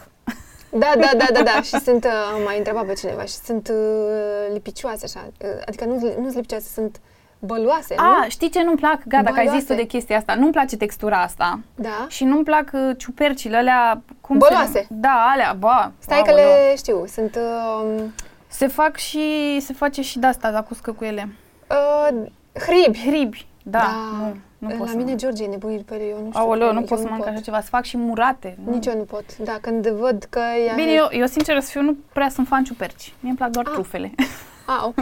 [0.71, 1.63] Da, da, da, da, da.
[1.71, 5.27] și sunt, uh, am mai întrebat pe cineva, și sunt uh, lipicioase așa.
[5.43, 7.01] Uh, adică nu nu sunt lipicioase, sunt
[7.47, 8.29] băloase, A, nu?
[8.29, 8.99] știi ce nu-mi plac?
[9.07, 9.75] Gata, că ai zis tu Băloase.
[9.75, 10.35] de chestia asta.
[10.35, 11.61] Nu-mi place textura asta.
[11.75, 12.07] Da.
[12.09, 14.03] Și nu-mi plac uh, ciupercile alea...
[14.21, 14.71] Cum Băloase.
[14.73, 15.91] Se, da, alea, bă.
[15.99, 16.45] Stai că aoleu.
[16.45, 17.37] le știu, sunt...
[17.37, 18.03] Uh,
[18.49, 19.21] Se fac și...
[19.61, 21.29] Se face și de-asta, la cuscă cu ele.
[21.71, 22.99] uh, hribi.
[23.07, 23.47] Hribi.
[23.65, 23.83] Da,
[24.19, 25.19] nu, nu la pot să mine mănânc.
[25.19, 26.41] George e nebunit pe ele, eu nu știu.
[26.41, 27.61] Aoleu, cum, nu eu pot să mănânc așa ceva.
[27.61, 28.57] Se fac și murate.
[28.65, 28.73] nu?
[28.73, 29.37] Nici eu nu pot.
[29.37, 30.75] Da, când văd că ea...
[30.75, 33.15] Bine, eu, eu sincer să fiu, nu prea sunt fan ciuperci.
[33.21, 33.73] Mie îmi plac doar Ah.
[33.73, 34.13] trufele.
[34.65, 34.95] A, ok.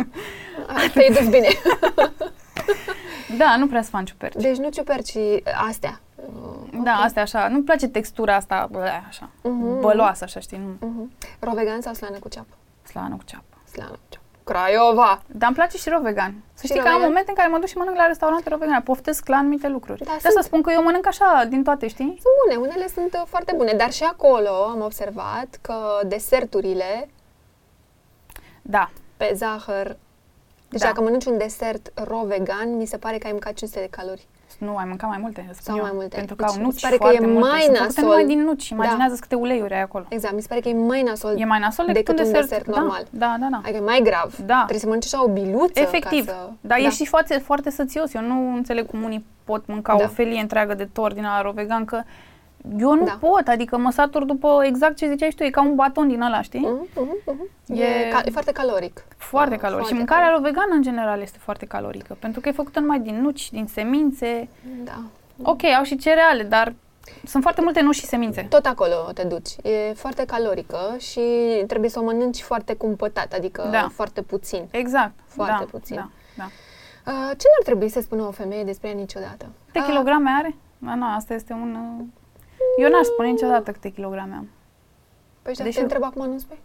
[0.66, 1.48] A, te-ai dus bine.
[3.38, 4.42] da, nu prea sunt fan ciuperci.
[4.42, 5.16] Deci nu ciuperci
[5.68, 6.00] astea.
[6.16, 7.04] Uh, Da, ok.
[7.04, 7.48] asta e așa.
[7.48, 9.80] Nu-mi place textura asta, bă, așa, Mhm.
[9.80, 11.12] băloasă, așa, știi, nu, Mhm.
[11.38, 12.54] Rovegan sau slană cu ceapă?
[12.82, 13.44] slană cu ceapă.
[13.72, 14.24] Slană cu ceapă.
[14.44, 15.22] Craiova!
[15.26, 16.34] Dar îmi place și rău vegan.
[16.54, 17.08] Să Și știi rău că am vegan?
[17.08, 18.80] momente în care mă duc și mănânc la restaurante rău vegan.
[18.82, 19.98] Poftesc la anumite lucruri.
[19.98, 20.44] Da, de asta sunt.
[20.44, 22.04] spun că eu mănânc așa, din toate, știi?
[22.22, 25.74] Sunt bune, unele sunt uh, foarte bune, dar și acolo am observat că
[26.06, 27.08] deserturile
[28.62, 28.90] Da.
[29.20, 29.96] Pe zahăr,
[30.68, 30.86] deci Da.
[30.86, 34.28] dacă mănânci un desert ro vegan, mi se pare că ai mâncat 500 de calorii.
[34.58, 35.82] Nu, ai mâncat mai multe, spun Sau eu.
[35.82, 36.16] mai multe.
[36.16, 37.48] Pentru că Deci au mi nuci se pare că foarte e multe.
[37.48, 38.04] mai Sunt făcute nasol.
[38.04, 38.68] numai din nuci.
[38.68, 38.74] Da.
[38.74, 40.04] Imaginează câte uleiuri ai acolo.
[40.08, 41.34] Exact, mi se pare că e mai nasol.
[41.38, 43.06] E mai nasol decât, decât un un desert, desert da, normal.
[43.10, 43.60] Da, da, da.
[43.62, 44.36] Adică e mai grav.
[44.46, 44.54] Da.
[44.58, 46.26] Trebuie să mănânci așa o biluță Efectiv.
[46.26, 46.50] ca să...
[46.60, 48.14] Dar e și foarte, foarte sățios.
[48.14, 50.04] Eu nu înțeleg cum unii pot mânca Da.
[50.04, 52.02] o felie întreagă de tort din ala vegan, că
[52.78, 53.16] eu nu Da.
[53.20, 53.48] pot.
[53.48, 55.42] Adică mă satur după exact ce ziceai și tu.
[55.42, 56.61] E ca un baton din ăla, știi?
[56.61, 57.48] Mhm, mhm, mhm.
[57.78, 59.04] E- E, ca, e foarte caloric.
[59.16, 59.86] Foarte Da, caloric.
[59.86, 62.16] Și foarte mâncarea vegană, în general, este foarte calorică.
[62.20, 64.48] Pentru că e făcută numai din nuci, din semințe.
[64.84, 65.00] Da.
[65.42, 66.74] Ok, au și cereale, dar
[67.24, 68.46] sunt foarte multe nuci și semințe.
[68.50, 69.50] Tot acolo te duci.
[69.62, 71.20] E foarte calorică și
[71.66, 73.88] trebuie să o mănânci foarte cumpătat, adică Da.
[73.94, 74.68] foarte puțin.
[74.70, 75.12] Exact.
[75.26, 75.96] Foarte da, puțin.
[75.96, 76.44] Da, da.
[77.06, 79.46] Uh, ce n-ar trebui să spună o femeie despre ea niciodată?
[79.66, 80.54] Câte Ah, kilograme are?
[80.78, 81.76] Da, nu, asta este un...
[81.98, 82.04] uh,
[82.78, 84.48] Eu n-aș spune niciodată câte kilograme am.
[85.42, 86.58] Păi și dacă Deși- te întreb acum, nu spui?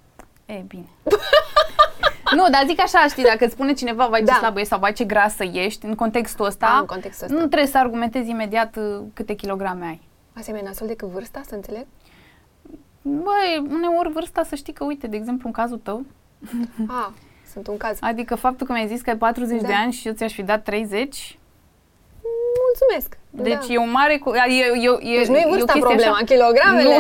[0.45, 0.85] E, bine.
[2.37, 4.33] nu, dar zic așa, știi, dacă îți spune cineva, vai ce Da.
[4.33, 7.39] slabă ești sau vai ce grasă ești, în contextul ăsta, Ah, în contextul ăsta.
[7.39, 10.01] nu trebuie să argumentezi imediat uh, câte kilograme ai.
[10.37, 11.85] Asta e mai nasol decât vârsta, să înțeleg?
[13.01, 16.05] Băi, uneori vârsta să știi că, uite, de exemplu, în cazul tău,
[16.87, 17.07] Ah,
[17.51, 17.97] sunt un caz.
[18.11, 19.67] adică faptul că mi-ai zis că ai 40 Da.
[19.67, 21.39] de ani și eu ți-aș fi dat 30,
[22.80, 23.17] Mulțumesc!
[23.30, 23.73] deci da.
[23.73, 24.17] e un mare...
[24.17, 26.95] Cu, e, e, e, Deci nu e o vârsta chestie problema, Așa, kilogramele.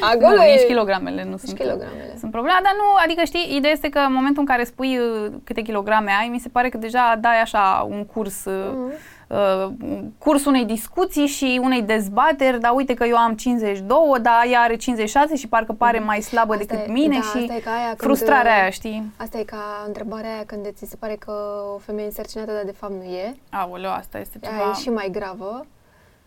[0.00, 0.54] Acolo nu, e...
[0.54, 1.58] nici kilogramele nu Nici sunt.
[1.58, 2.14] kilogramele.
[2.18, 5.26] Sunt problema, dar nu, adică știi, ideea este că în momentul în care spui uh,
[5.44, 8.92] câte kilograme ai, mi se pare că deja dai așa un curs, uh, Mhm.
[9.28, 14.44] Uh, un curs unei discuții și unei dezbateri, dar uite că eu am 52, dar
[14.50, 16.60] ea are 56 și parcă pare mai slabă Mhm.
[16.62, 19.12] Asta decât e- mine da, și asta e ca aia când, frustrarea uh, aia, știi?
[19.16, 21.32] Asta e ca întrebarea aia când ți se pare că
[21.74, 23.36] o femeie însărcinată, dar de fapt nu e.
[23.50, 24.70] Aoleu, asta este Aia ceva...
[24.70, 25.66] e și mai gravă.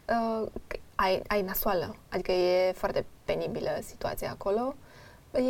[0.09, 4.75] Uh, că ai, ai nasoală, adică e foarte penibilă situația acolo.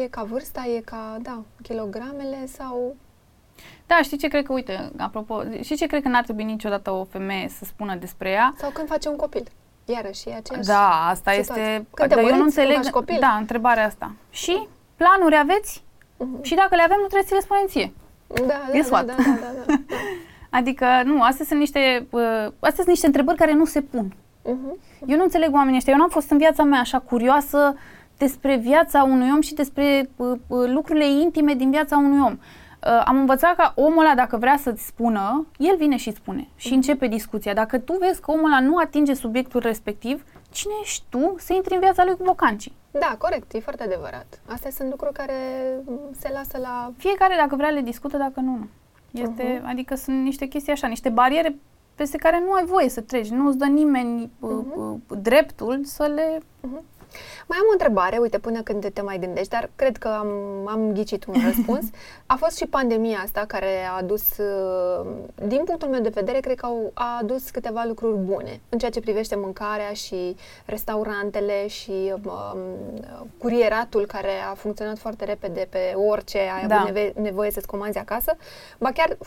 [0.04, 2.96] E ca vârsta, e ca, da, kilogramele sau...
[3.96, 7.04] Da, știi ce cred că, uite, apropo, știi ce cred că n-ar trebui niciodată o
[7.04, 8.54] femeie să spună despre ea?
[8.58, 9.44] Sau când face un copil.
[9.86, 11.64] Iarăși, e aceeași Da, asta situație.
[11.64, 11.86] este...
[11.94, 12.76] Când te dar eu nu măriți, când înțeleg...
[12.84, 13.18] faci copil.
[13.20, 14.12] Da, întrebarea asta.
[14.30, 15.84] Și planuri aveți?
[16.18, 16.44] Mhm.
[16.44, 17.94] Și dacă le avem, nu trebuie să le spunem ție.
[18.28, 19.06] Da, da, E da, sfat.
[19.06, 19.74] da, da, da, da.
[20.60, 24.14] Adică, nu, astea sunt niște, uh, astea sunt niște întrebări care nu se pun.
[24.44, 24.78] Mhm.
[25.06, 25.94] Eu nu înțeleg oamenii ăștia.
[25.94, 27.76] Eu n-am fost în viața mea așa curioasă
[28.18, 32.32] despre viața unui om și despre uh, uh, lucrurile intime din viața unui om.
[32.32, 32.60] Uh,
[33.06, 36.76] am învățat ca omul ăla, dacă vrea să-ți spună, el vine și spune și Mhm.
[36.76, 37.54] începe discuția.
[37.54, 41.74] Dacă tu vezi că omul ăla nu atinge subiectul respectiv, cine ești tu să intri
[41.74, 42.74] în viața lui cu bocancii?
[42.92, 44.42] Da, corect, e foarte adevărat.
[44.46, 45.34] Astea sunt lucruri care
[45.86, 46.92] mm, se lasă la...
[46.98, 48.68] Fiecare, dacă vrea, le discută, dacă nu, nu.
[49.22, 49.70] Este, Mhm.
[49.70, 51.56] Adică sunt niște chestii așa, niște bariere
[51.96, 53.28] peste care nu ai voie să treci.
[53.30, 56.38] Nu îți dă nimeni uh, uh, dreptul să le...
[57.52, 60.28] Mai am o întrebare, uite, până când te mai gândești, dar cred că am,
[60.68, 61.86] am ghicit un răspuns.
[62.26, 65.06] A fost și pandemia asta care a adus, uh,
[65.48, 68.92] din punctul meu de vedere, cred că au, a adus câteva lucruri bune în ceea
[68.92, 70.36] ce privește mâncarea și
[70.66, 72.58] restaurantele și um,
[73.38, 76.76] curieratul care a funcționat foarte repede pe orice ai Da.
[76.76, 78.36] avut neve- nevoie să-ți comanzi acasă.
[78.80, 79.18] Ba chiar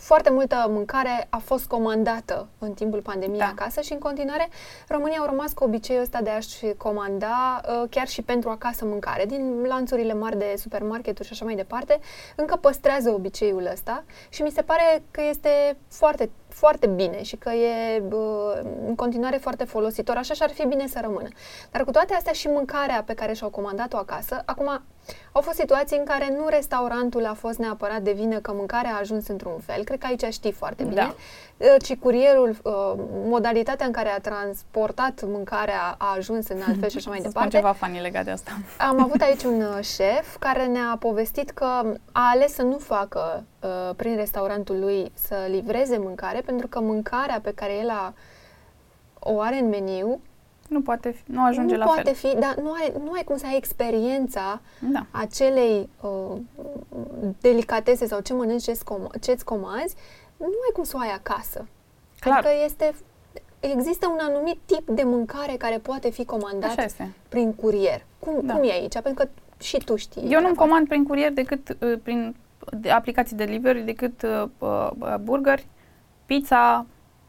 [0.00, 3.46] foarte multă mâncare a fost comandată în timpul pandemiei Da.
[3.46, 4.48] acasă și în continuare
[4.88, 9.24] România au rămas cu obiceiul ăsta de a-și comanda uh, chiar și pentru acasă mâncare.
[9.24, 11.98] Din lanțurile mari de supermarketuri și așa mai departe,
[12.36, 17.50] încă păstrează obiceiul ăsta și mi se pare că este foarte, foarte bine și că
[17.50, 20.16] e uh, în continuare foarte folositor.
[20.16, 21.28] Așa și-ar fi bine să rămână.
[21.70, 24.82] Dar cu toate astea și mâncarea pe care și-au comandat-o acasă, acum
[25.32, 28.98] au fost situații în care nu restaurantul a fost neapărat de vină că mâncarea a
[28.98, 31.14] ajuns într-un fel, cred că aici știi foarte bine, Da.
[31.58, 32.72] Uh, ci curierul, uh,
[33.24, 37.28] modalitatea în care a transportat mâncarea a ajuns în alt fel și așa mai Să
[37.28, 37.56] spun departe.
[37.56, 38.50] ceva funny legat de asta.
[38.78, 41.64] Am avut aici un uh, șef care ne-a povestit că
[42.12, 47.40] a ales să nu facă uh, prin restaurantul lui să livreze mâncare, pentru că mâncarea
[47.42, 48.14] pe care el a,
[49.18, 50.20] o are în meniu
[50.68, 52.14] Nu poate fi, nu ajunge nu la poate fel.
[52.30, 54.60] fi, dar nu ai, nu ai cum să ai experiența
[54.92, 55.06] Da.
[55.10, 56.36] acelei uh,
[57.40, 59.94] delicatese sau ce mănânci, ce-ți, com- ce-ți comanzi,
[60.36, 61.66] nu ai cum să o ai acasă.
[62.20, 62.36] Clar.
[62.38, 62.94] Adică este,
[63.60, 67.12] există un anumit tip de mâncare care poate fi comandat Așa este.
[67.28, 68.04] prin curier.
[68.18, 68.54] Cum, Da.
[68.54, 68.92] cum e aici?
[69.00, 69.28] Pentru că
[69.62, 70.22] și tu știi.
[70.22, 72.36] Eu nu-mi treaba comand prin curier decât uh, prin
[72.80, 75.66] de aplicații de delivery, decât uh, uh, burgeri,
[76.26, 76.86] pizza,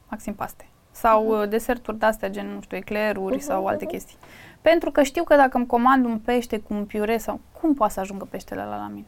[0.09, 0.67] maxim paste.
[0.91, 1.41] Sau Mhm.
[1.41, 3.93] uh, deserturi de-astea, gen, nu știu, ecleruri Mhm, sau alte mhm.
[3.93, 4.17] chestii.
[4.61, 7.39] Pentru că știu că dacă îmi comand un pește cu un piure sau...
[7.61, 9.05] Cum poate să ajungă peștele ăla la mine?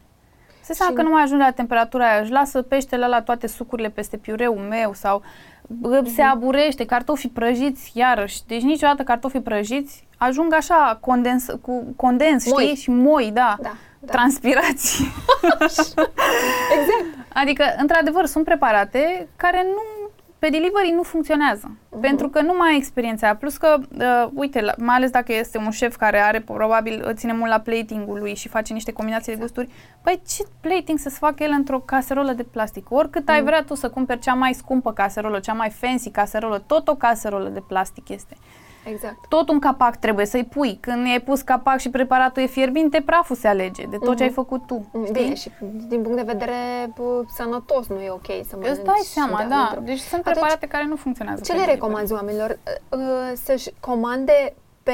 [0.70, 3.46] Se seama Și- că nu mai ajunge la temperatura aia, își lasă peștele ăla toate
[3.46, 5.22] sucurile peste piureul meu sau
[5.66, 6.30] bă, se Mhm.
[6.30, 8.40] aburește, cartofii prăjiți iarăși.
[8.46, 12.64] Deci niciodată cartofii prăjiți ajung așa condens, cu condens, Moi.
[12.64, 12.76] știi?
[12.76, 13.56] Și moi, da.
[13.62, 14.12] Da, da.
[14.12, 15.12] Transpirații.
[16.76, 17.04] Exact.
[17.34, 20.09] adică, într-adevăr, sunt preparate care nu
[20.40, 21.70] pe delivery nu funcționează.
[21.90, 22.00] Mhm.
[22.00, 23.36] Pentru că nu mai ai experiența aia.
[23.36, 27.14] Plus că, uh, uite, la, mai ales dacă este un șef care are, probabil, uh,
[27.14, 29.54] ține mult la plating-ul lui și face niște combinații Exact.
[29.54, 32.90] de gusturi, păi ce plating să-ți facă el într-o caserolă de plastic?
[32.90, 33.44] Oricât ai Mm.
[33.44, 37.48] vrea tu să cumperi cea mai scumpă caserolă, cea mai fancy caserolă, tot o caserolă
[37.48, 38.36] de plastic este.
[38.84, 39.26] Exact.
[39.28, 40.78] Tot un capac trebuie să-i pui.
[40.80, 44.28] Când i-ai pus capac și preparatul e fierbinte, praful se alege de tot ce ai
[44.28, 44.36] Mhm.
[44.38, 44.88] făcut tu.
[44.92, 45.22] Mm, știi?
[45.22, 45.50] Bine, și
[45.88, 46.54] din punct de vedere
[46.96, 48.70] bă, sănătos nu e ok să mănânci.
[48.76, 49.56] Îți dai seama, de-a da.
[49.56, 51.40] dintr-o- Deci sunt Atunci, preparate care nu funcționează.
[51.40, 51.80] Ce pe le delivery.
[51.86, 52.58] recomanzi oamenilor?
[52.90, 54.92] Uh, uh, Să-și comande pe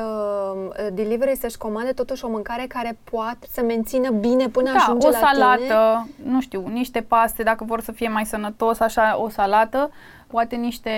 [0.00, 5.06] uh, delivery, să-și comande totuși o mâncare care poate să mențină bine până Da, ajunge
[5.06, 6.30] o la salată, tine?
[6.32, 9.90] nu știu, niște paste, dacă vor să fie mai sănătos, așa, o salată,
[10.28, 10.90] poate niște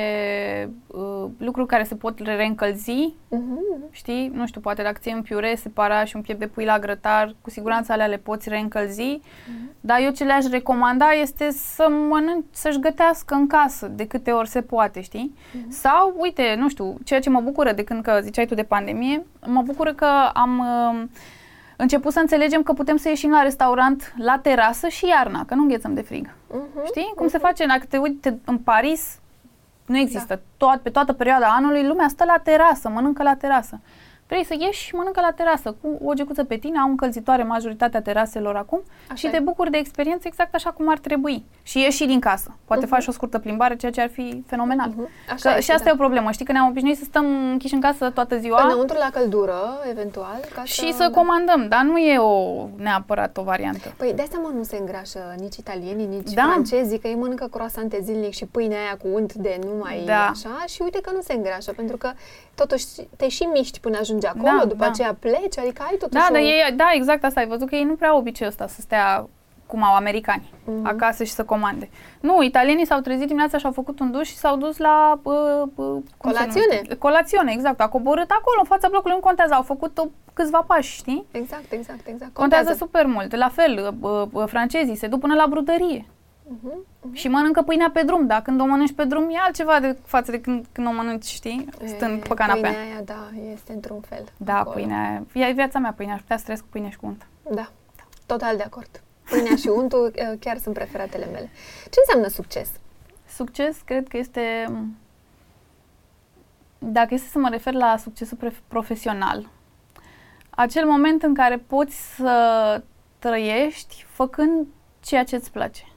[0.86, 3.58] uh, lucruri care se pot reîncălzi, Mhm.
[3.90, 4.30] știi?
[4.34, 7.34] Nu știu, poate dacă ții un piure separat și un piept de pui la grătar,
[7.40, 9.20] cu siguranță alea le poți reîncălzi.
[9.80, 14.48] Dar eu ce le-aș recomanda este să mănânci, să-și gătească în casă de câte ori
[14.48, 15.34] se poate, știi?
[15.68, 19.26] Sau, uite, nu știu, ceea ce mă bucură de când că ziceai tu de pandemie,
[19.46, 21.02] mă bucură că am uh,
[21.80, 25.62] început să înțelegem că putem să ieșim la restaurant la terasă și iarna, că nu
[25.62, 26.34] înghețăm de frig.
[26.48, 26.84] Mhm.
[26.86, 27.12] Știi?
[27.16, 27.66] Cum se face?
[27.66, 29.18] Dacă te uite în Paris,
[29.86, 30.34] nu există.
[30.34, 30.40] Da.
[30.56, 33.80] Toat, pe toată perioada anului, lumea stă la terasă, mănâncă la terasă.
[34.30, 38.02] Vrei să ieși și mănâncă la terasă cu o gecuță pe tine, au încălzitoare majoritatea
[38.02, 39.30] teraselor acum Așa și e.
[39.30, 41.44] te bucuri de experiență exact așa cum ar trebui.
[41.62, 42.54] Și ieși și din casă.
[42.64, 42.94] Poate Mhm.
[42.94, 44.88] faci o scurtă plimbare, ceea ce ar fi fenomenal.
[44.88, 45.08] Mhm.
[45.32, 45.90] Așa Că este, și asta da.
[45.90, 46.30] e o problemă.
[46.30, 49.58] Știi că ne-am obișnuit să stăm închiși în casă toată ziua Înăuntru la căldură,
[49.90, 50.40] eventual.
[50.54, 53.94] Ca și să comandăm, dar nu e o neapărat o variantă.
[53.96, 56.42] Păi de asta mă nu se îngrașă nici italienii, nici Da.
[56.42, 60.26] francezii, că ei mănâncă croasante zilnic și pâinea aia cu unt de numai Da.
[60.26, 62.10] așa și uite că nu se îngrașă, pentru că
[62.62, 62.84] totuși
[63.16, 64.86] te și miști până ajungi acolo, Da, după da.
[64.86, 66.32] aceea pleci, adică ai totuși Da, o...
[66.32, 68.80] dar ei, da, exact asta ai văzut că ei nu prea au obiceiul ăsta să
[68.80, 69.26] stea
[69.66, 70.86] cum au americani, Mhm.
[70.86, 71.90] acasă și să comande.
[72.20, 75.20] Nu, italienii s-au trezit dimineața și au făcut un duș și s-au dus la...
[75.22, 76.66] Uh, uh, cum se Colațiune.
[76.70, 76.94] numește?
[76.94, 77.80] Colațiune, exact.
[77.80, 79.54] Au coborât acolo, în fața blocului, nu contează.
[79.54, 81.26] Au făcut o, câțiva pași, știi?
[81.30, 82.32] Exact, exact, exact.
[82.34, 83.36] Contează super mult.
[83.36, 86.04] La fel, uh, uh, francezii se duc până la brudărie.
[86.50, 87.12] Uh-huh, uh-huh.
[87.12, 88.42] Și mănâncă pâinea pe drum, da?
[88.42, 91.68] Când o mănânci pe drum e altceva de față de când, când o mănânci, știi,
[91.86, 92.70] stând e, pe canapea.
[92.70, 94.24] Pâinea aia, da, este într-un fel.
[94.36, 94.74] Da, acolo.
[94.74, 97.26] pâinea, e viața mea pâinea, aș putea să trăiesc cu pâine și cu unt.
[97.50, 97.70] Da,
[98.26, 99.02] total de acord.
[99.30, 101.50] Pâinea și untul uh, chiar sunt preferatele mele.
[101.82, 102.70] Ce înseamnă succes?
[103.28, 104.66] Succes, cred că este,
[106.78, 109.48] dacă este să mă refer la succesul profesional,
[110.50, 112.82] acel moment în care poți să
[113.18, 114.66] trăiești făcând
[115.00, 115.89] ceea ce îți place.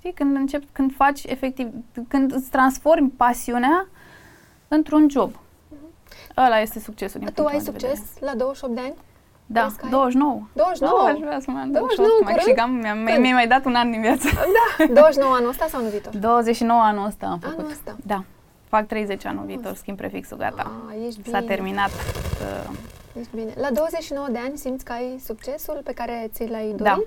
[0.00, 0.06] Uh-huh.
[0.08, 0.12] Știi?
[0.12, 1.68] Când începi, când faci efectiv,
[2.08, 3.88] când îți transformi pasiunea
[4.68, 5.30] într-un job.
[5.30, 6.36] Uh-huh.
[6.36, 7.20] Ăla este succesul.
[7.34, 8.94] Tu ai succes la 28 de ani?
[9.52, 10.48] Da, 29.
[10.52, 11.00] 29?
[11.00, 13.90] Nu, aș vrea să mai am 29, mai câștigam, mi-a, mi mai dat un an
[13.90, 14.28] din viață.
[14.78, 16.16] Da, 29 anul ăsta sau anul viitor?
[16.16, 17.58] 29 anul ăsta am făcut.
[17.58, 17.96] Anul ăsta?
[18.06, 18.24] Da.
[18.68, 20.70] Fac 30 anul viitor, schimb prefixul, gata.
[20.88, 21.38] A, ești bine.
[21.38, 21.90] S-a terminat.
[21.90, 22.76] Uh,
[23.18, 23.52] ești bine.
[23.56, 26.82] La 29 de ani simți că ai succesul pe care ți l-ai dorit?
[26.82, 26.98] Da,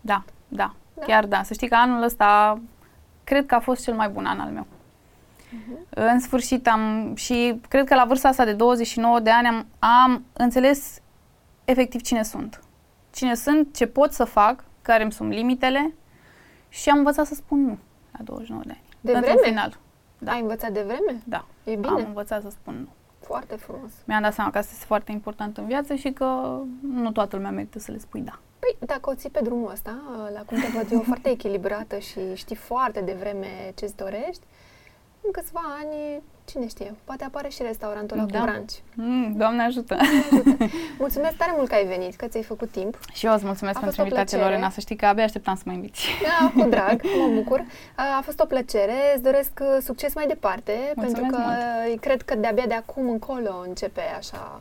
[0.00, 0.74] da, da.
[0.98, 1.04] Da.
[1.04, 1.42] Chiar da.
[1.42, 2.60] Să știi că anul ăsta
[3.24, 4.66] cred că a fost cel mai bun an al meu.
[4.66, 5.88] Uh-huh.
[5.90, 10.24] În sfârșit am și cred că la vârsta asta de 29 de ani am, am
[10.32, 11.00] înțeles
[11.64, 12.60] efectiv cine sunt.
[13.10, 15.94] Cine sunt, ce pot să fac, care îmi sunt limitele
[16.68, 17.78] și am învățat să spun nu
[18.12, 18.82] la 29 de ani.
[19.00, 19.40] De vreme?
[19.42, 19.78] final.
[20.18, 20.32] Da.
[20.32, 21.22] Ai învățat de vreme?
[21.24, 21.46] Da.
[21.64, 21.88] E bine.
[21.88, 22.88] Am învățat să spun nu.
[23.26, 23.90] Foarte frumos.
[24.04, 27.50] Mi-am dat seama că asta este foarte important în viață și că nu toată lumea
[27.50, 28.38] merită să le spui da.
[28.58, 29.94] Păi, dacă o ții pe drumul ăsta,
[30.32, 34.42] la cum te văd eu, foarte echilibrată și știi foarte devreme ce-ți dorești,
[35.26, 38.38] în câțiva ani, cine știe, poate apare și restaurantul ăla da.
[38.38, 38.72] cu branci.
[38.94, 39.96] Mm, Doamne ajută!
[40.00, 40.56] ajută!
[40.98, 42.98] Mulțumesc tare mult că ai venit, că ți-ai făcut timp.
[43.12, 44.70] Și eu îți mulțumesc a pentru invitație, Lorena.
[44.70, 46.06] Să știi că abia așteptam să mă inviți.
[46.22, 47.64] Da, cu drag, mă bucur.
[48.18, 51.52] A fost o plăcere, îți doresc uh, succes mai departe, mulțumesc pentru că
[51.86, 52.00] mult.
[52.00, 54.60] cred că de-abia de acum încolo începe așa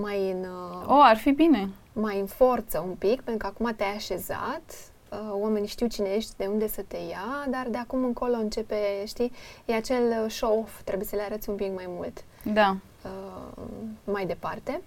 [0.00, 0.44] mai în...
[0.44, 1.68] Uh, o, ar fi bine.
[1.92, 4.62] Mai în forță un pic, pentru că acum te-ai așezat,
[5.10, 8.76] uh, oamenii știu cine ești, de unde să te ia, dar de acum încolo începe,
[9.06, 9.32] știi,
[9.64, 12.24] e acel show-off, trebuie să le arăți un pic mai mult.
[12.42, 12.76] Da.
[13.04, 13.62] Uh,
[14.04, 14.80] mai departe.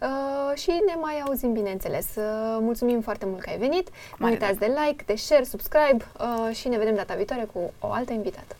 [0.00, 2.06] Uh, și ne mai auzim, bineînțeles.
[2.16, 3.88] Uh, mulțumim foarte mult că ai venit.
[4.18, 7.92] Nu uitați de like, de share, subscribe uh, și ne vedem data viitoare cu o
[7.92, 8.56] altă invitată.